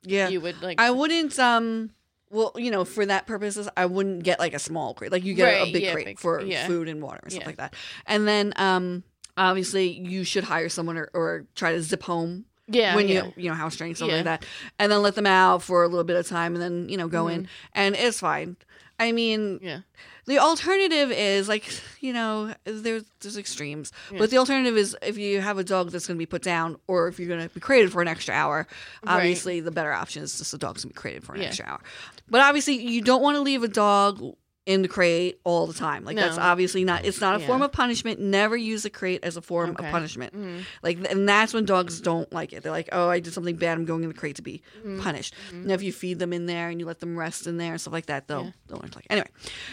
Yeah, 0.03 0.30
you 0.30 0.41
would 0.41 0.63
like 0.63 0.82
I 0.82 0.89
wouldn't. 0.89 1.38
Um, 1.38 1.91
well, 2.31 2.51
you 2.55 2.71
know, 2.71 2.85
for 2.85 3.05
that 3.05 3.27
purposes, 3.27 3.67
I 3.77 3.85
wouldn't 3.85 4.23
get 4.23 4.39
like 4.39 4.53
a 4.53 4.59
small 4.59 4.93
crate. 4.93 5.11
Like 5.11 5.23
you 5.23 5.33
get 5.33 5.53
a- 5.53 5.63
a 5.63 5.71
big 5.71 5.83
yeah, 5.83 5.93
crate 5.93 6.05
big- 6.05 6.19
for 6.19 6.41
yeah. 6.41 6.65
food 6.67 6.88
and 6.88 7.01
water 7.01 7.19
and 7.23 7.31
stuff 7.31 7.41
Yeah. 7.43 7.47
like 7.47 7.57
that. 7.57 7.73
And 8.07 8.27
then, 8.27 8.53
um, 8.55 9.03
obviously, 9.38 9.89
you 9.89 10.23
should 10.23 10.43
hire 10.45 10.69
someone 10.69 10.97
or, 10.97 11.09
or 11.13 11.45
try 11.55 11.73
to 11.73 11.81
zip 11.81 12.03
home 12.03 12.45
yeah 12.67 12.95
when 12.95 13.09
you 13.09 13.33
you 13.35 13.50
know 13.50 13.55
house 13.55 13.73
stuff 13.75 13.89
Yeah. 14.00 14.05
like 14.15 14.23
that, 14.25 14.45
and 14.79 14.91
then 14.91 15.01
let 15.01 15.15
them 15.15 15.27
out 15.27 15.61
for 15.63 15.83
a 15.83 15.88
little 15.88 16.03
bit 16.05 16.15
of 16.15 16.27
time, 16.27 16.53
and 16.53 16.61
then 16.61 16.89
you 16.89 16.97
know 16.97 17.07
go 17.07 17.27
in, 17.27 17.41
Mm-hmm. 17.43 17.51
and 17.75 17.95
it's 17.95 18.19
fine. 18.19 18.55
I 19.00 19.11
mean, 19.11 19.59
yeah 19.61 19.79
the 20.27 20.38
alternative 20.38 21.11
is 21.11 21.50
like 21.50 21.65
you 22.00 22.13
know 22.13 22.53
there's 22.63 23.03
there's 23.19 23.38
extremes, 23.38 23.91
Yeah. 24.11 24.19
but 24.19 24.29
the 24.29 24.38
alternative 24.38 24.77
is 24.77 24.95
if 25.01 25.17
you 25.17 25.41
have 25.41 25.57
a 25.57 25.63
dog 25.63 25.89
that's 25.89 26.05
going 26.05 26.15
to 26.15 26.19
be 26.19 26.27
put 26.27 26.43
down, 26.43 26.77
or 26.88 27.07
if 27.07 27.19
you're 27.19 27.27
going 27.27 27.41
to 27.45 27.53
be 27.53 27.59
created 27.59 27.91
for 27.91 28.01
an 28.03 28.07
extra 28.07 28.35
hour. 28.35 28.67
Right. 29.03 29.15
Obviously, 29.15 29.59
the 29.59 29.71
better 29.71 29.91
option 29.91 30.21
is 30.21 30.38
just 30.38 30.51
the 30.51 30.59
dog's 30.59 30.83
going 30.83 30.91
to 30.91 30.95
be 30.95 31.01
created 31.01 31.23
for 31.23 31.33
an 31.33 31.41
Yeah. 31.41 31.47
extra 31.47 31.65
hour. 31.65 31.81
But 32.30 32.42
obviously, 32.42 32.75
you 32.82 33.01
don't 33.01 33.22
want 33.22 33.36
to 33.38 33.42
leave 33.42 33.63
a 33.63 33.68
dog 33.68 34.22
in 34.68 34.84
the 34.84 34.88
crate 34.88 35.40
all 35.44 35.66
the 35.66 35.74
time. 35.74 36.06
Like 36.06 36.16
that's 36.16 36.38
obviously 36.38 36.84
not. 36.86 37.04
It's 37.04 37.20
not 37.20 37.36
a 37.36 37.40
Yeah. 37.42 37.48
form 37.48 37.63
of 37.63 37.72
punishment. 37.72 38.20
Never 38.20 38.56
use 38.56 38.86
a 38.86 38.92
crate 38.92 39.22
as 39.24 39.36
a 39.36 39.42
form 39.42 39.72
Okay. 39.72 39.84
of 39.86 39.92
punishment. 39.92 40.36
Mhm. 40.36 40.63
Like, 40.84 41.00
and 41.10 41.28
that's 41.28 41.51
when 41.51 41.66
dogs 41.66 42.00
don't 42.00 42.32
like 42.32 42.54
it. 42.54 42.62
They're 42.62 42.72
like, 42.72 42.88
"Oh, 42.92 43.10
I 43.10 43.20
did 43.20 43.34
something 43.34 43.56
bad. 43.56 43.75
I'm 43.80 43.86
going 43.86 44.04
in 44.04 44.10
the 44.10 44.13
crate 44.16 44.36
to 44.36 44.44
be 44.44 44.62
Mhm. 44.86 45.01
punished." 45.01 45.34
Mhm. 45.51 45.66
Now, 45.66 45.74
if 45.74 45.82
you 45.82 45.92
feed 45.92 46.20
them 46.20 46.32
in 46.32 46.46
there 46.46 46.70
and 46.70 46.80
you 46.80 46.86
let 46.86 47.00
them 47.00 47.18
rest 47.18 47.48
in 47.48 47.58
there 47.58 47.72
and 47.72 47.82
stuff 47.82 47.92
like 47.92 48.06
that, 48.06 48.28
they'll 48.28 48.44
Yeah. 48.46 48.51
they'll 48.68 48.78
learn 48.78 48.92
to 48.92 48.98
like. 49.00 49.06
it. 49.06 49.12
Anyway, 49.12 49.28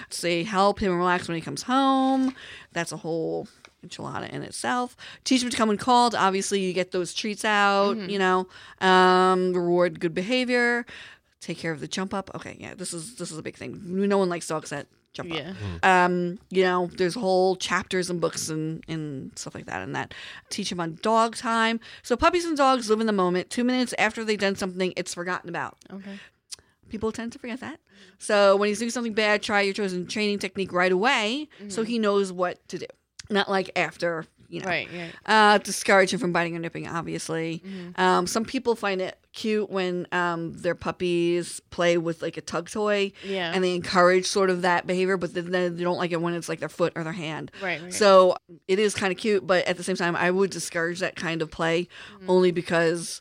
so 0.08 0.44
help 0.44 0.80
him 0.80 0.96
relax 0.96 1.28
when 1.28 1.34
he 1.34 1.42
comes 1.42 1.64
home. 1.64 2.34
That's 2.72 2.90
a 2.90 2.96
whole 2.96 3.46
enchilada 3.86 4.30
in 4.30 4.42
itself. 4.42 4.96
Teach 5.22 5.42
him 5.42 5.50
to 5.50 5.56
come 5.56 5.68
when 5.68 5.76
called. 5.76 6.14
Obviously, 6.14 6.60
you 6.60 6.72
get 6.72 6.92
those 6.92 7.12
treats 7.12 7.44
out. 7.44 7.96
Mhm. 7.98 8.10
You 8.10 8.18
know, 8.18 8.48
um, 8.80 9.52
reward 9.52 10.00
good 10.00 10.14
behavior. 10.14 10.86
Take 11.40 11.58
care 11.58 11.72
of 11.72 11.80
the 11.80 11.88
jump 11.88 12.12
up. 12.12 12.30
Okay, 12.34 12.56
yeah, 12.58 12.74
this 12.74 12.92
is 12.92 13.14
this 13.16 13.30
is 13.30 13.38
a 13.38 13.42
big 13.42 13.56
thing. 13.56 13.80
No 13.84 14.18
one 14.18 14.28
likes 14.28 14.46
dogs 14.48 14.70
that 14.70 14.86
jump 15.14 15.32
up 15.32 15.38
yeah 15.82 16.04
um, 16.04 16.38
you 16.50 16.62
know, 16.62 16.90
there's 16.98 17.14
whole 17.14 17.56
chapters 17.56 18.10
and 18.10 18.20
books 18.20 18.50
and, 18.50 18.84
and 18.88 19.32
stuff 19.38 19.54
like 19.54 19.64
that 19.66 19.80
and 19.82 19.96
that 19.96 20.12
teach 20.50 20.68
them 20.68 20.80
on 20.80 20.98
dog 21.00 21.34
time. 21.34 21.80
So 22.02 22.14
puppies 22.16 22.44
and 22.44 22.56
dogs 22.56 22.90
live 22.90 23.00
in 23.00 23.06
the 23.06 23.12
moment. 23.12 23.48
Two 23.50 23.64
minutes 23.64 23.94
after 23.98 24.22
they've 24.24 24.38
done 24.38 24.54
something, 24.56 24.92
it's 24.96 25.14
forgotten 25.14 25.48
about. 25.48 25.76
okay 25.92 26.18
People 26.90 27.12
tend 27.12 27.32
to 27.32 27.38
forget 27.38 27.60
that. 27.60 27.80
So 28.18 28.56
when 28.56 28.68
he's 28.68 28.78
doing 28.78 28.90
something 28.90 29.12
bad, 29.12 29.42
try 29.42 29.60
your 29.62 29.74
chosen 29.74 30.06
training 30.06 30.38
technique 30.38 30.72
right 30.72 30.92
away 30.92 31.48
so 31.68 31.84
he 31.84 31.98
knows 31.98 32.32
what 32.32 32.66
to 32.68 32.78
do. 32.78 32.86
Not 33.30 33.50
like 33.50 33.70
after, 33.76 34.24
you 34.48 34.60
know. 34.60 34.66
right 34.68 34.88
right 34.90 35.12
Uh, 35.26 35.58
discourage 35.58 36.12
him 36.14 36.18
from 36.20 36.32
biting 36.32 36.56
or 36.56 36.60
nipping, 36.60 36.86
obviously. 36.88 37.62
Mhm. 37.66 37.98
Um, 37.98 38.26
some 38.26 38.44
people 38.46 38.74
find 38.74 39.02
it 39.02 39.18
cute 39.34 39.70
when 39.70 40.06
um, 40.10 40.52
their 40.54 40.74
puppies 40.74 41.60
play 41.70 41.96
with 41.98 42.22
like 42.22 42.36
a 42.36 42.40
tug 42.40 42.68
toy 42.70 43.12
yeah 43.22 43.52
and 43.54 43.62
they 43.62 43.74
encourage 43.74 44.26
sort 44.26 44.50
of 44.50 44.62
that 44.62 44.86
behavior, 44.86 45.16
but 45.16 45.32
then 45.34 45.50
they 45.76 45.84
don't 45.84 45.98
like 45.98 46.10
it 46.12 46.20
when 46.20 46.34
it's 46.34 46.48
like 46.48 46.60
their 46.60 46.68
foot 46.68 46.92
or 46.96 47.04
their 47.04 47.12
hand. 47.12 47.50
right, 47.62 47.80
right. 47.82 47.92
So 47.94 48.36
it 48.66 48.78
is 48.78 48.94
kind 48.94 49.12
of 49.12 49.18
cute, 49.18 49.46
but 49.46 49.64
at 49.66 49.76
the 49.76 49.84
same 49.84 49.96
time, 49.96 50.16
I 50.16 50.30
would 50.30 50.50
discourage 50.50 51.00
that 51.00 51.14
kind 51.16 51.42
of 51.42 51.50
play 51.50 51.88
Mm-hmm. 52.16 52.30
only 52.30 52.50
because 52.50 53.20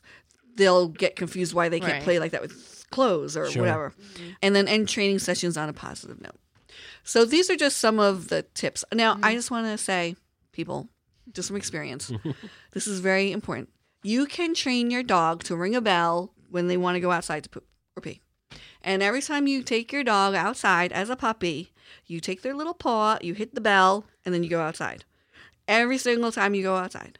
they'll 0.56 0.88
get 0.88 1.14
confused 1.14 1.54
why 1.54 1.68
they 1.68 1.78
can't 1.78 1.92
Right. 1.92 2.02
play 2.02 2.18
like 2.18 2.32
that 2.32 2.40
with 2.42 2.86
clothes 2.90 3.36
or 3.36 3.48
Sure. 3.50 3.62
whatever. 3.62 3.92
Mhm. 4.14 4.36
And 4.42 4.56
then 4.56 4.66
end 4.66 4.88
training 4.88 5.18
sessions 5.20 5.56
on 5.56 5.68
a 5.68 5.72
positive 5.72 6.20
note. 6.20 6.34
So 7.04 7.24
these 7.24 7.48
are 7.50 7.56
just 7.56 7.78
some 7.78 7.98
of 8.00 8.28
the 8.28 8.42
tips. 8.54 8.84
Now, 8.92 9.14
Mm-hmm. 9.14 9.24
I 9.24 9.34
just 9.34 9.50
want 9.50 9.66
to 9.66 9.78
say, 9.78 10.16
people, 10.52 10.88
just 11.32 11.48
from 11.48 11.56
experience, 11.56 12.10
this 12.72 12.86
is 12.86 13.00
very 13.00 13.30
important. 13.30 13.68
You 14.08 14.24
can 14.24 14.54
train 14.54 14.90
your 14.90 15.02
dog 15.02 15.44
to 15.44 15.54
ring 15.54 15.74
a 15.76 15.82
bell 15.82 16.32
when 16.48 16.66
they 16.66 16.78
want 16.78 16.94
to 16.94 17.00
go 17.00 17.10
outside 17.10 17.44
to 17.44 17.50
poop 17.50 17.66
or 17.94 18.00
pee. 18.00 18.22
And 18.80 19.02
every 19.02 19.20
time 19.20 19.46
you 19.46 19.62
take 19.62 19.92
your 19.92 20.02
dog 20.02 20.34
outside 20.34 20.92
as 20.92 21.10
a 21.10 21.16
puppy, 21.16 21.74
you 22.06 22.18
take 22.18 22.40
their 22.40 22.54
little 22.54 22.72
paw, 22.72 23.18
you 23.20 23.34
hit 23.34 23.54
the 23.54 23.60
bell, 23.60 24.06
and 24.24 24.32
then 24.32 24.42
you 24.42 24.48
go 24.48 24.62
outside. 24.62 25.04
Every 25.66 25.98
single 25.98 26.32
time 26.32 26.54
you 26.54 26.62
go 26.62 26.76
outside. 26.76 27.18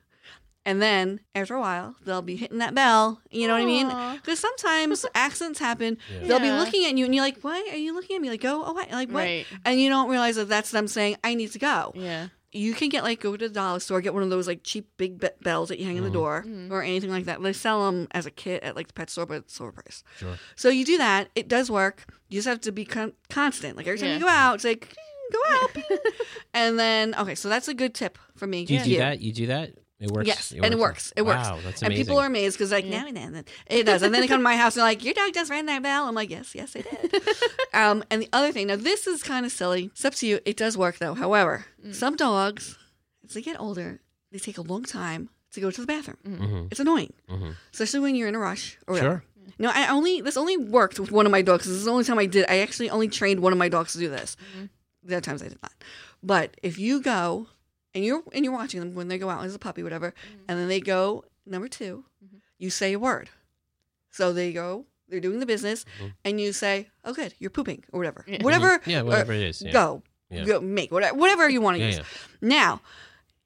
And 0.64 0.80
then 0.80 1.21
after 1.35 1.57
a 1.57 1.61
while, 1.61 1.97
they'll 2.07 2.23
be 2.23 2.37
hitting 2.37 2.57
that 2.59 2.75
bell. 2.75 3.21
You 3.30 3.49
know 3.49 3.52
what 3.52 3.62
I 3.62 3.66
mean? 3.66 3.88
Because 4.16 4.38
sometimes 4.38 5.04
accidents 5.14 5.59
happen. 5.59 5.99
Yeah. 6.11 6.26
They'll 6.26 6.40
be 6.40 6.50
looking 6.50 6.87
at 6.87 6.97
you, 6.97 7.04
and 7.04 7.14
you're 7.14 7.25
like, 7.25 7.40
"Why 7.42 7.68
are 7.71 7.76
you 7.76 7.92
looking 7.95 8.16
at 8.16 8.23
me?" 8.23 8.30
Like, 8.30 8.40
"Go 8.40 8.64
away!" 8.64 8.87
Like, 8.90 9.11
what? 9.11 9.25
right 9.25 9.47
And 9.66 9.78
you 9.78 9.90
don't 9.90 10.09
realize 10.09 10.37
that 10.37 10.49
that's 10.49 10.71
them 10.71 10.88
saying, 10.88 11.16
"I 11.23 11.35
need 11.35 11.52
to 11.52 11.59
go." 11.59 11.92
yeah 11.95 12.28
You 12.52 12.73
can 12.73 12.88
get 12.88 13.02
like 13.05 13.21
go 13.21 13.37
to 13.37 13.49
the 13.49 13.52
dollar 13.55 13.78
store, 13.78 14.00
get 14.00 14.14
one 14.14 14.23
of 14.23 14.31
those 14.31 14.47
like 14.47 14.61
cheap 14.62 14.88
big 14.97 15.21
be- 15.21 15.28
bells 15.43 15.69
that 15.69 15.78
you 15.78 15.85
hang 15.85 15.97
in 15.99 16.02
the 16.05 16.09
Mhm. 16.09 16.14
door, 16.14 16.45
Mhm. 16.47 16.71
or 16.71 16.83
anything 16.83 17.11
like 17.11 17.26
that. 17.26 17.43
They 17.43 17.52
sell 17.52 17.85
them 17.87 18.09
as 18.12 18.25
a 18.25 18.31
kit 18.31 18.62
at 18.62 18.75
like 18.75 18.87
the 18.87 18.95
pet 18.95 19.11
store, 19.11 19.26
but 19.26 19.38
it's 19.38 19.59
overpriced. 19.59 20.02
Sure. 20.19 20.38
So 20.57 20.71
you 20.71 20.85
do 20.87 20.97
that. 20.99 21.28
It 21.35 21.47
does 21.49 21.71
work. 21.71 22.07
You 22.31 22.38
just 22.38 22.49
have 22.49 22.61
to 22.62 22.73
be 22.73 22.85
con- 22.87 23.12
constant. 23.28 23.76
Like 23.76 23.87
every 23.87 23.99
time 23.99 24.09
Yeah. 24.09 24.14
you 24.14 24.21
go 24.21 24.28
out, 24.28 24.55
it's 24.57 24.64
like 24.64 24.95
go 25.31 25.38
out, 25.50 25.71
and 26.55 26.78
then 26.78 27.14
okay. 27.17 27.35
So 27.35 27.49
that's 27.50 27.69
a 27.69 27.75
good 27.75 27.95
tip 27.95 28.17
for 28.35 28.47
me. 28.47 28.64
Do 28.64 28.73
you 28.75 28.81
to 28.81 28.85
do 28.87 28.97
that? 28.99 29.21
You 29.21 29.33
do 29.33 29.47
that? 29.49 29.73
It 30.00 30.11
works. 30.12 30.26
Yes, 30.28 30.52
and 30.52 30.64
it 30.73 30.78
works. 30.78 31.12
It 31.17 31.23
works. 31.23 31.49
Wow, 31.49 31.59
that's 31.64 31.83
And 31.83 31.93
people 31.93 32.19
are 32.19 32.26
amazed 32.26 32.57
because 32.57 32.71
like 32.71 32.85
Yeah. 32.85 33.00
now 33.02 33.07
and 33.09 33.17
then 33.17 33.45
it 33.67 33.85
does, 33.85 34.02
and 34.02 34.14
then 34.14 34.21
they 34.21 34.28
come 34.28 34.38
to 34.38 34.45
my 34.45 34.57
house 34.57 34.76
and 34.76 34.81
they're 34.83 34.90
like, 34.90 35.02
"Your 35.05 35.12
dog 35.14 35.35
just 35.35 35.50
ran 35.50 35.67
that 35.67 35.83
bell." 35.83 36.07
I'm 36.07 36.14
like, 36.14 36.31
"Yes, 36.31 36.55
yes, 36.55 36.76
it 36.76 36.87
did." 36.88 37.21
um, 37.75 38.05
and 38.11 38.23
the 38.23 38.28
other 38.33 38.52
thing, 38.52 38.69
now 38.69 38.76
this 38.76 39.07
is 39.09 39.23
kind 39.25 39.45
of 39.45 39.50
silly. 39.50 39.87
It's 39.87 40.05
up 40.05 40.14
to 40.17 40.26
you. 40.26 40.38
It 40.45 40.57
does 40.57 40.78
work 40.78 40.99
though. 40.99 41.14
However, 41.14 41.67
Mm. 41.85 41.95
some 41.95 42.14
dogs, 42.17 42.78
as 43.25 43.35
they 43.35 43.43
get 43.43 43.59
older, 43.59 44.00
they 44.31 44.38
take 44.38 44.57
a 44.59 44.62
long 44.62 44.85
time 44.85 45.31
to 45.52 45.61
go 45.61 45.71
to 45.71 45.81
the 45.81 45.87
bathroom. 45.87 46.19
hmm 46.25 46.67
It's 46.71 46.78
annoying, 46.81 47.12
hmm 47.28 47.50
especially 47.73 48.00
when 48.00 48.14
you're 48.14 48.28
in 48.28 48.35
a 48.37 48.38
rush 48.38 48.78
or 48.87 48.95
whatever. 48.95 49.25
Sure. 49.47 49.52
No, 49.59 49.71
I 49.75 49.88
only 49.88 50.21
this 50.21 50.37
only 50.37 50.57
worked 50.57 51.00
with 51.00 51.11
one 51.11 51.26
of 51.26 51.33
my 51.33 51.43
dogs. 51.43 51.64
This 51.64 51.75
is 51.75 51.87
the 51.87 51.90
only 51.90 52.05
time 52.05 52.19
I 52.21 52.26
did. 52.26 52.45
I 52.49 52.59
actually 52.59 52.88
only 52.90 53.09
trained 53.09 53.40
one 53.40 53.52
of 53.52 53.59
my 53.59 53.69
dogs 53.69 53.95
to 53.95 53.99
do 53.99 54.09
this. 54.09 54.37
Mhm. 54.57 54.69
The 55.02 55.17
other 55.17 55.21
times 55.23 55.43
I 55.43 55.49
did 55.49 55.59
not. 55.62 55.73
But 56.23 56.57
if 56.62 56.78
you 56.78 57.00
go 57.00 57.49
and 57.99 58.07
you're 58.07 58.23
and 58.33 58.45
you're 58.45 58.55
watching 58.55 58.78
them 58.81 58.95
when 58.95 59.09
they 59.09 59.19
go 59.19 59.28
out 59.28 59.45
as 59.45 59.55
a 59.55 59.59
puppy, 59.59 59.83
whatever, 59.83 60.12
Mhm. 60.12 60.45
and 60.49 60.59
then 60.59 60.69
they 60.69 60.81
go 60.81 61.25
number 61.45 61.69
2 61.69 62.05
Mhm. 62.25 62.40
you 62.59 62.71
say 62.71 62.93
a 62.93 62.99
word. 62.99 63.28
So 64.11 64.33
they 64.33 64.52
go, 64.52 64.87
they're 65.09 65.21
doing 65.21 65.40
the 65.40 65.47
business, 65.47 65.85
Mhm. 66.00 66.14
and 66.25 66.40
you 66.40 66.52
say, 66.52 66.88
"Oh, 67.05 67.12
good, 67.12 67.35
you're 67.38 67.50
pooping," 67.50 67.85
or 67.93 67.99
whatever, 67.99 68.25
Yeah. 68.28 68.43
whatever. 68.43 68.78
Mhm. 68.78 68.87
Yeah, 68.87 69.02
whatever 69.02 69.33
it 69.33 69.43
is. 69.43 69.62
Yeah. 69.62 69.73
Go, 69.73 70.02
Yeah. 70.31 70.45
go, 70.45 70.61
make 70.61 70.93
whatever, 70.93 71.17
whatever 71.19 71.49
you 71.49 71.61
want 71.61 71.76
to 71.76 71.81
Yeah, 71.81 71.87
use. 71.88 71.97
yeah. 71.99 72.05
Now, 72.40 72.81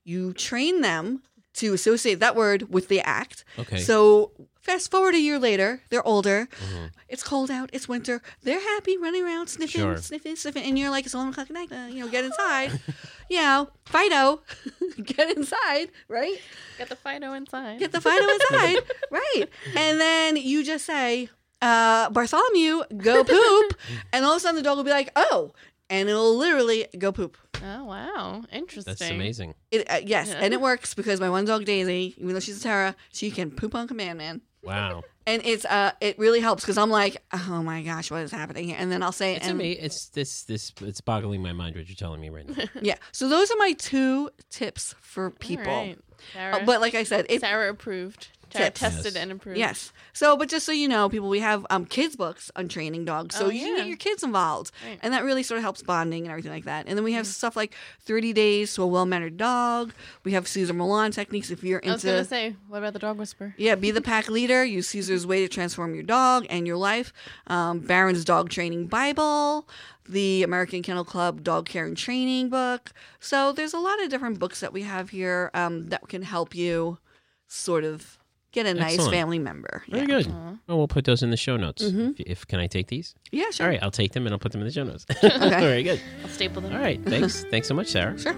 you 0.04 0.32
train 0.35 0.80
them 0.82 1.23
to 1.54 1.73
associate 1.75 2.21
that 2.21 2.35
word 2.37 2.73
with 2.73 2.88
the 2.88 3.00
act. 3.00 3.44
Okay. 3.59 3.78
So 3.78 4.32
fast 4.62 4.90
forward 4.90 5.14
a 5.14 5.18
year 5.18 5.38
later, 5.38 5.82
they're 5.90 6.06
older. 6.06 6.47
Mhm. 6.50 6.90
It's 7.09 7.23
cold 7.23 7.50
out. 7.50 7.68
It's 7.73 7.88
winter. 7.88 8.23
They're 8.42 8.61
happy, 8.61 8.97
running 8.97 9.23
around, 9.25 9.49
sniffing, 9.49 9.80
Sure. 9.82 9.97
sniffing, 9.99 10.37
sniffing, 10.37 10.62
and 10.64 10.78
you're 10.78 10.90
like, 10.90 11.04
it's 11.04 11.14
eleven 11.14 11.32
o'clock 11.32 11.49
at 11.50 11.54
night. 11.54 11.71
Uh, 11.73 11.88
you 11.88 12.00
know, 12.04 12.09
get 12.09 12.25
inside. 12.25 12.80
you 13.28 13.40
know, 13.40 13.68
Fido, 13.87 14.40
get 15.04 15.37
inside, 15.37 15.90
right? 16.09 16.38
Get 16.78 16.88
the 16.88 16.97
Fido 16.97 17.32
inside. 17.35 17.78
Get 17.80 17.92
the 17.92 18.00
Fido 18.00 18.26
inside, 18.28 18.78
right? 19.11 19.44
And 19.76 20.00
then 20.00 20.37
you 20.37 20.64
just 20.64 20.87
say, 20.87 21.28
uh, 21.61 22.09
Bartholomew, 22.11 22.82
go 22.97 23.25
poop, 23.25 23.75
and 24.12 24.25
all 24.25 24.32
of 24.32 24.37
a 24.38 24.40
sudden 24.40 24.56
the 24.56 24.62
dog 24.62 24.76
will 24.78 24.85
be 24.85 24.90
like, 24.90 25.11
oh, 25.16 25.52
and 25.92 26.08
it'll 26.08 26.37
literally 26.37 26.87
go 26.99 27.12
poop. 27.12 27.37
oh 27.62 27.84
wow, 27.84 28.42
interesting. 28.50 28.94
That's 28.99 29.11
amazing. 29.11 29.54
It, 29.70 29.88
uh, 29.90 30.00
yes, 30.04 30.28
Yeah. 30.28 30.40
and 30.40 30.52
it 30.54 30.61
works 30.61 30.94
because 30.94 31.20
my 31.20 31.30
one 31.30 31.44
dog 31.44 31.64
Daisy, 31.64 32.14
even 32.18 32.32
though 32.34 32.40
she's 32.40 32.61
a 32.61 32.62
Tara, 32.62 32.96
she 33.12 33.30
can 33.30 33.50
poop 33.50 33.75
on 33.75 33.87
command, 33.87 34.18
man. 34.18 34.40
Wow. 34.62 35.02
And 35.26 35.42
it's 35.44 35.64
uh, 35.64 35.92
it 36.00 36.18
really 36.18 36.40
helps 36.40 36.62
because 36.64 36.78
I'm 36.78 36.90
like, 36.90 37.16
oh 37.32 37.62
my 37.62 37.82
gosh, 37.82 38.11
what 38.11 38.22
is 38.22 38.32
happening 38.32 38.64
here? 38.68 38.76
And 38.78 38.90
then 38.90 39.02
I'll 39.02 39.12
say, 39.12 39.37
It's 39.37 39.46
and, 39.46 39.61
ama- 39.61 39.70
It's 39.87 40.08
this 40.08 40.42
this 40.44 40.72
it's 40.80 41.00
boggling 41.00 41.42
my 41.42 41.52
mind 41.52 41.76
what 41.76 41.88
you're 41.88 41.94
telling 41.96 42.20
me 42.20 42.28
right 42.30 42.49
now. 42.49 42.64
yeah. 42.82 42.96
So 43.12 43.28
those 43.28 43.50
are 43.52 43.56
my 43.58 43.72
two 43.72 44.30
tips 44.50 44.94
for 45.00 45.30
people. 45.30 45.66
All 45.72 45.87
right. 45.87 45.99
Sarah, 46.32 46.56
Uh, 46.56 46.64
but 46.64 46.80
like 46.80 46.94
I 46.94 47.02
said, 47.04 47.26
it 47.28 47.40
Sarah 47.40 47.70
approved. 47.70 48.28
Sarah 48.52 48.66
Tips. 48.66 48.80
tested 48.80 49.14
Yes. 49.14 49.23
and 49.23 49.32
approved. 49.32 49.59
Yes. 49.59 49.92
So, 50.12 50.37
but 50.37 50.49
just 50.49 50.66
so 50.66 50.73
you 50.73 50.88
know, 50.88 51.09
people, 51.09 51.28
we 51.28 51.40
have 51.40 51.66
um, 51.71 51.85
kids 51.85 52.16
books 52.16 52.50
on 52.56 52.68
training 52.68 53.04
dogs, 53.04 53.35
so 53.37 53.47
Oh, 53.47 53.49
you 53.49 53.61
can 53.61 53.68
yeah. 53.71 53.76
get 53.78 53.87
your 53.88 53.97
kids 53.97 54.23
involved, 54.23 54.71
Right. 54.87 54.99
and 55.02 55.12
that 55.14 55.25
really 55.25 55.42
sort 55.42 55.59
of 55.59 55.62
helps 55.62 55.82
bonding 55.82 56.23
and 56.25 56.30
everything 56.30 56.52
like 56.52 56.64
that. 56.64 56.87
And 56.88 56.97
then 56.97 57.04
we 57.04 57.12
have 57.14 57.26
stuff 57.26 57.56
like 57.56 57.75
30 58.00 58.32
days 58.32 58.75
to 58.75 58.82
a 58.82 58.87
well-mannered 58.87 59.37
dog. 59.37 59.92
We 60.25 60.32
have 60.32 60.47
Cesar 60.47 60.73
Millan 60.75 61.12
techniques 61.12 61.50
if 61.50 61.62
you're 61.64 61.78
into. 61.80 61.90
I 61.90 61.94
was 61.94 62.02
gonna 62.04 62.16
into. 62.18 62.28
say, 62.28 62.56
what 62.68 62.78
about 62.78 62.92
the 62.92 62.99
dog 62.99 63.18
whisperer? 63.18 63.54
Yeah, 63.56 63.75
be 63.75 63.90
the 63.90 64.02
pack 64.02 64.28
leader. 64.28 64.64
Use 64.64 64.88
Cesar's 64.88 65.26
way 65.26 65.40
to 65.40 65.49
transform 65.49 65.94
your 65.94 66.04
dog 66.04 66.47
and 66.50 66.66
your 66.66 66.76
life. 66.76 67.12
Um, 67.47 67.80
Barron's 67.80 68.25
Dog 68.25 68.50
Training 68.50 68.87
Bible, 68.88 69.68
the 70.09 70.42
American 70.42 70.82
Kennel 70.82 71.04
Club 71.04 71.42
Dog 71.42 71.66
Care 71.66 71.85
and 71.87 71.97
Training 71.97 72.49
book. 72.49 72.92
So 73.21 73.52
there's 73.52 73.73
a 73.73 73.78
lot 73.78 74.02
of 74.02 74.11
different 74.11 74.38
books 74.38 74.61
that 74.61 74.73
we 74.73 74.82
have 74.82 75.11
here 75.11 75.50
um, 75.54 75.88
that 75.90 76.09
can 76.09 76.23
help 76.23 76.54
you 76.54 76.99
sort 77.47 77.85
of 77.85 78.18
get 78.52 78.66
a 78.66 78.75
nice 78.75 78.94
Excellent. 78.94 79.12
family 79.14 79.38
member. 79.38 79.82
Very 79.88 80.02
Yeah. 80.02 80.06
good. 80.06 80.26
Aw. 80.28 80.52
Oh, 80.68 80.76
we'll 80.76 80.88
put 80.88 81.04
those 81.04 81.23
in 81.23 81.30
the 81.30 81.37
show 81.37 81.56
notes. 81.56 81.82
Mhm. 81.82 82.21
If, 82.21 82.26
if 82.26 82.47
can 82.47 82.61
I 82.61 82.66
take 82.66 82.87
these? 82.88 83.14
Yeah, 83.30 83.50
sure. 83.50 83.66
All 83.66 83.71
right, 83.73 83.82
I'll 83.82 83.90
take 83.90 84.12
them 84.12 84.26
and 84.26 84.32
I'll 84.32 84.38
put 84.38 84.52
them 84.52 84.61
in 84.61 84.66
the 84.66 84.73
show 84.73 84.85
notes. 84.85 85.04
Very 85.21 85.82
good. 85.82 86.00
I'll 86.23 86.28
staple 86.28 86.62
them. 86.62 86.73
All 86.73 86.78
right, 86.80 87.02
thanks. 87.04 87.44
thanks 87.50 87.66
so 87.68 87.75
much, 87.75 87.88
Sarah. 87.88 88.18
Sure. 88.18 88.37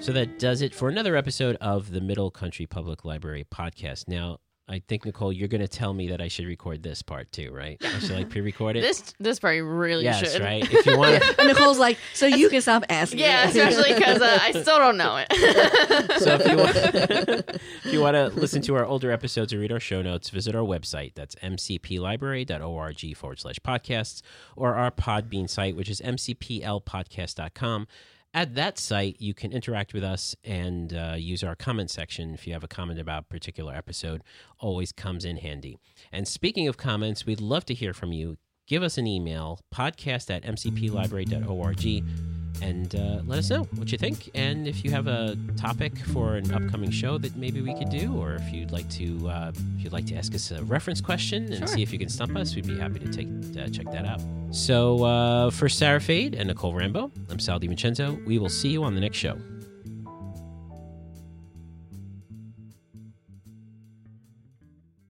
So 0.00 0.12
that 0.12 0.38
does 0.38 0.62
it 0.62 0.74
for 0.74 0.88
another 0.88 1.14
episode 1.14 1.56
of 1.60 1.90
the 1.90 2.00
Middle 2.00 2.30
Country 2.30 2.64
Public 2.64 3.04
Library 3.04 3.44
podcast. 3.52 4.08
Now, 4.08 4.38
I 4.70 4.80
think 4.86 5.04
Nicole, 5.04 5.32
you're 5.32 5.48
going 5.48 5.60
to 5.60 5.68
tell 5.68 5.92
me 5.92 6.08
that 6.08 6.20
I 6.20 6.28
should 6.28 6.46
record 6.46 6.82
this 6.84 7.02
part 7.02 7.32
too, 7.32 7.50
right? 7.52 7.76
I 7.84 7.98
should 7.98 8.12
like 8.12 8.30
pre-record 8.30 8.76
it. 8.76 8.80
This 8.90 9.14
this 9.18 9.38
part 9.40 9.56
you 9.56 9.64
really 9.64 10.04
yes, 10.04 10.32
should. 10.32 10.42
right. 10.42 10.62
If 10.72 10.86
you 10.86 10.96
want 10.96 11.22
to, 11.22 11.34
And 11.38 11.48
Nicole's 11.48 11.78
like, 11.78 11.98
so 12.14 12.26
you 12.26 12.48
can 12.48 12.60
stop 12.60 12.84
asking. 12.88 13.18
Yeah, 13.18 13.48
especially 13.48 13.94
because 13.94 14.22
uh, 14.22 14.38
I 14.40 14.52
still 14.52 14.78
don't 14.78 14.96
know 14.96 15.16
it. 15.16 15.26
so 16.20 16.38
if 16.40 16.46
you 16.46 16.56
want, 16.56 16.76
if 17.84 17.92
you 17.92 18.00
want 18.00 18.14
to 18.14 18.28
listen 18.28 18.62
to 18.62 18.76
our 18.76 18.84
older 18.84 19.10
episodes 19.10 19.52
or 19.52 19.58
read 19.58 19.72
our 19.72 19.80
show 19.80 20.02
notes, 20.02 20.30
visit 20.30 20.54
our 20.54 20.62
website. 20.62 21.14
That's 21.14 21.34
mcplibrary.org 21.36 23.16
forward 23.16 23.40
slash 23.40 23.58
podcasts 23.60 24.22
or 24.56 24.74
our 24.76 24.90
Podbean 24.90 25.48
site, 25.50 25.76
which 25.76 25.88
is 25.88 26.00
mcplpodcast.com. 26.00 27.86
At 28.32 28.54
that 28.54 28.78
site, 28.78 29.16
you 29.18 29.34
can 29.34 29.52
interact 29.52 29.92
with 29.92 30.04
us 30.04 30.36
and 30.44 30.94
uh, 30.94 31.14
use 31.18 31.42
our 31.42 31.56
comment 31.56 31.90
section. 31.90 32.32
If 32.32 32.46
you 32.46 32.52
have 32.52 32.62
a 32.62 32.68
comment 32.68 33.00
about 33.00 33.22
a 33.24 33.26
particular 33.26 33.74
episode, 33.74 34.22
always 34.60 34.92
comes 34.92 35.24
in 35.24 35.38
handy. 35.38 35.78
And 36.12 36.28
speaking 36.28 36.68
of 36.68 36.76
comments, 36.76 37.26
we'd 37.26 37.40
love 37.40 37.64
to 37.66 37.74
hear 37.74 37.92
from 37.92 38.12
you. 38.12 38.36
Give 38.68 38.84
us 38.84 38.98
an 38.98 39.06
email, 39.08 39.58
podcast 39.74 40.30
at 40.30 40.44
mcplibrary.org, 40.44 42.39
and 42.62 42.94
uh, 42.94 43.20
let 43.24 43.38
us 43.38 43.50
know 43.50 43.64
what 43.76 43.90
you 43.92 43.98
think. 43.98 44.30
And 44.34 44.66
if 44.68 44.84
you 44.84 44.90
have 44.90 45.06
a 45.06 45.36
topic 45.56 45.96
for 46.12 46.36
an 46.36 46.52
upcoming 46.52 46.90
show 46.90 47.18
that 47.18 47.36
maybe 47.36 47.60
we 47.60 47.74
could 47.74 47.90
do, 47.90 48.16
or 48.16 48.34
if 48.34 48.52
you'd 48.52 48.70
like 48.72 48.88
to, 48.90 49.28
uh, 49.28 49.52
if 49.76 49.84
you'd 49.84 49.92
like 49.92 50.06
to 50.06 50.14
ask 50.14 50.34
us 50.34 50.50
a 50.50 50.62
reference 50.64 51.00
question 51.00 51.44
and 51.52 51.58
Sure. 51.58 51.66
see 51.66 51.82
if 51.82 51.92
you 51.92 51.98
can 51.98 52.08
stump 52.08 52.36
us, 52.36 52.54
we'd 52.54 52.66
be 52.66 52.78
happy 52.78 52.98
to 52.98 53.08
take 53.08 53.28
uh, 53.58 53.68
check 53.68 53.86
that 53.92 54.04
out. 54.04 54.20
So 54.52 55.04
uh, 55.04 55.50
for 55.50 55.68
Sarah 55.68 56.00
Fade 56.00 56.34
and 56.34 56.48
Nicole 56.48 56.74
Rambo, 56.74 57.10
I'm 57.30 57.38
Sal 57.38 57.60
DiVincenzo. 57.60 58.24
We 58.26 58.38
will 58.38 58.48
see 58.48 58.68
you 58.70 58.82
on 58.84 58.94
the 58.94 59.00
next 59.00 59.18
show. 59.18 59.36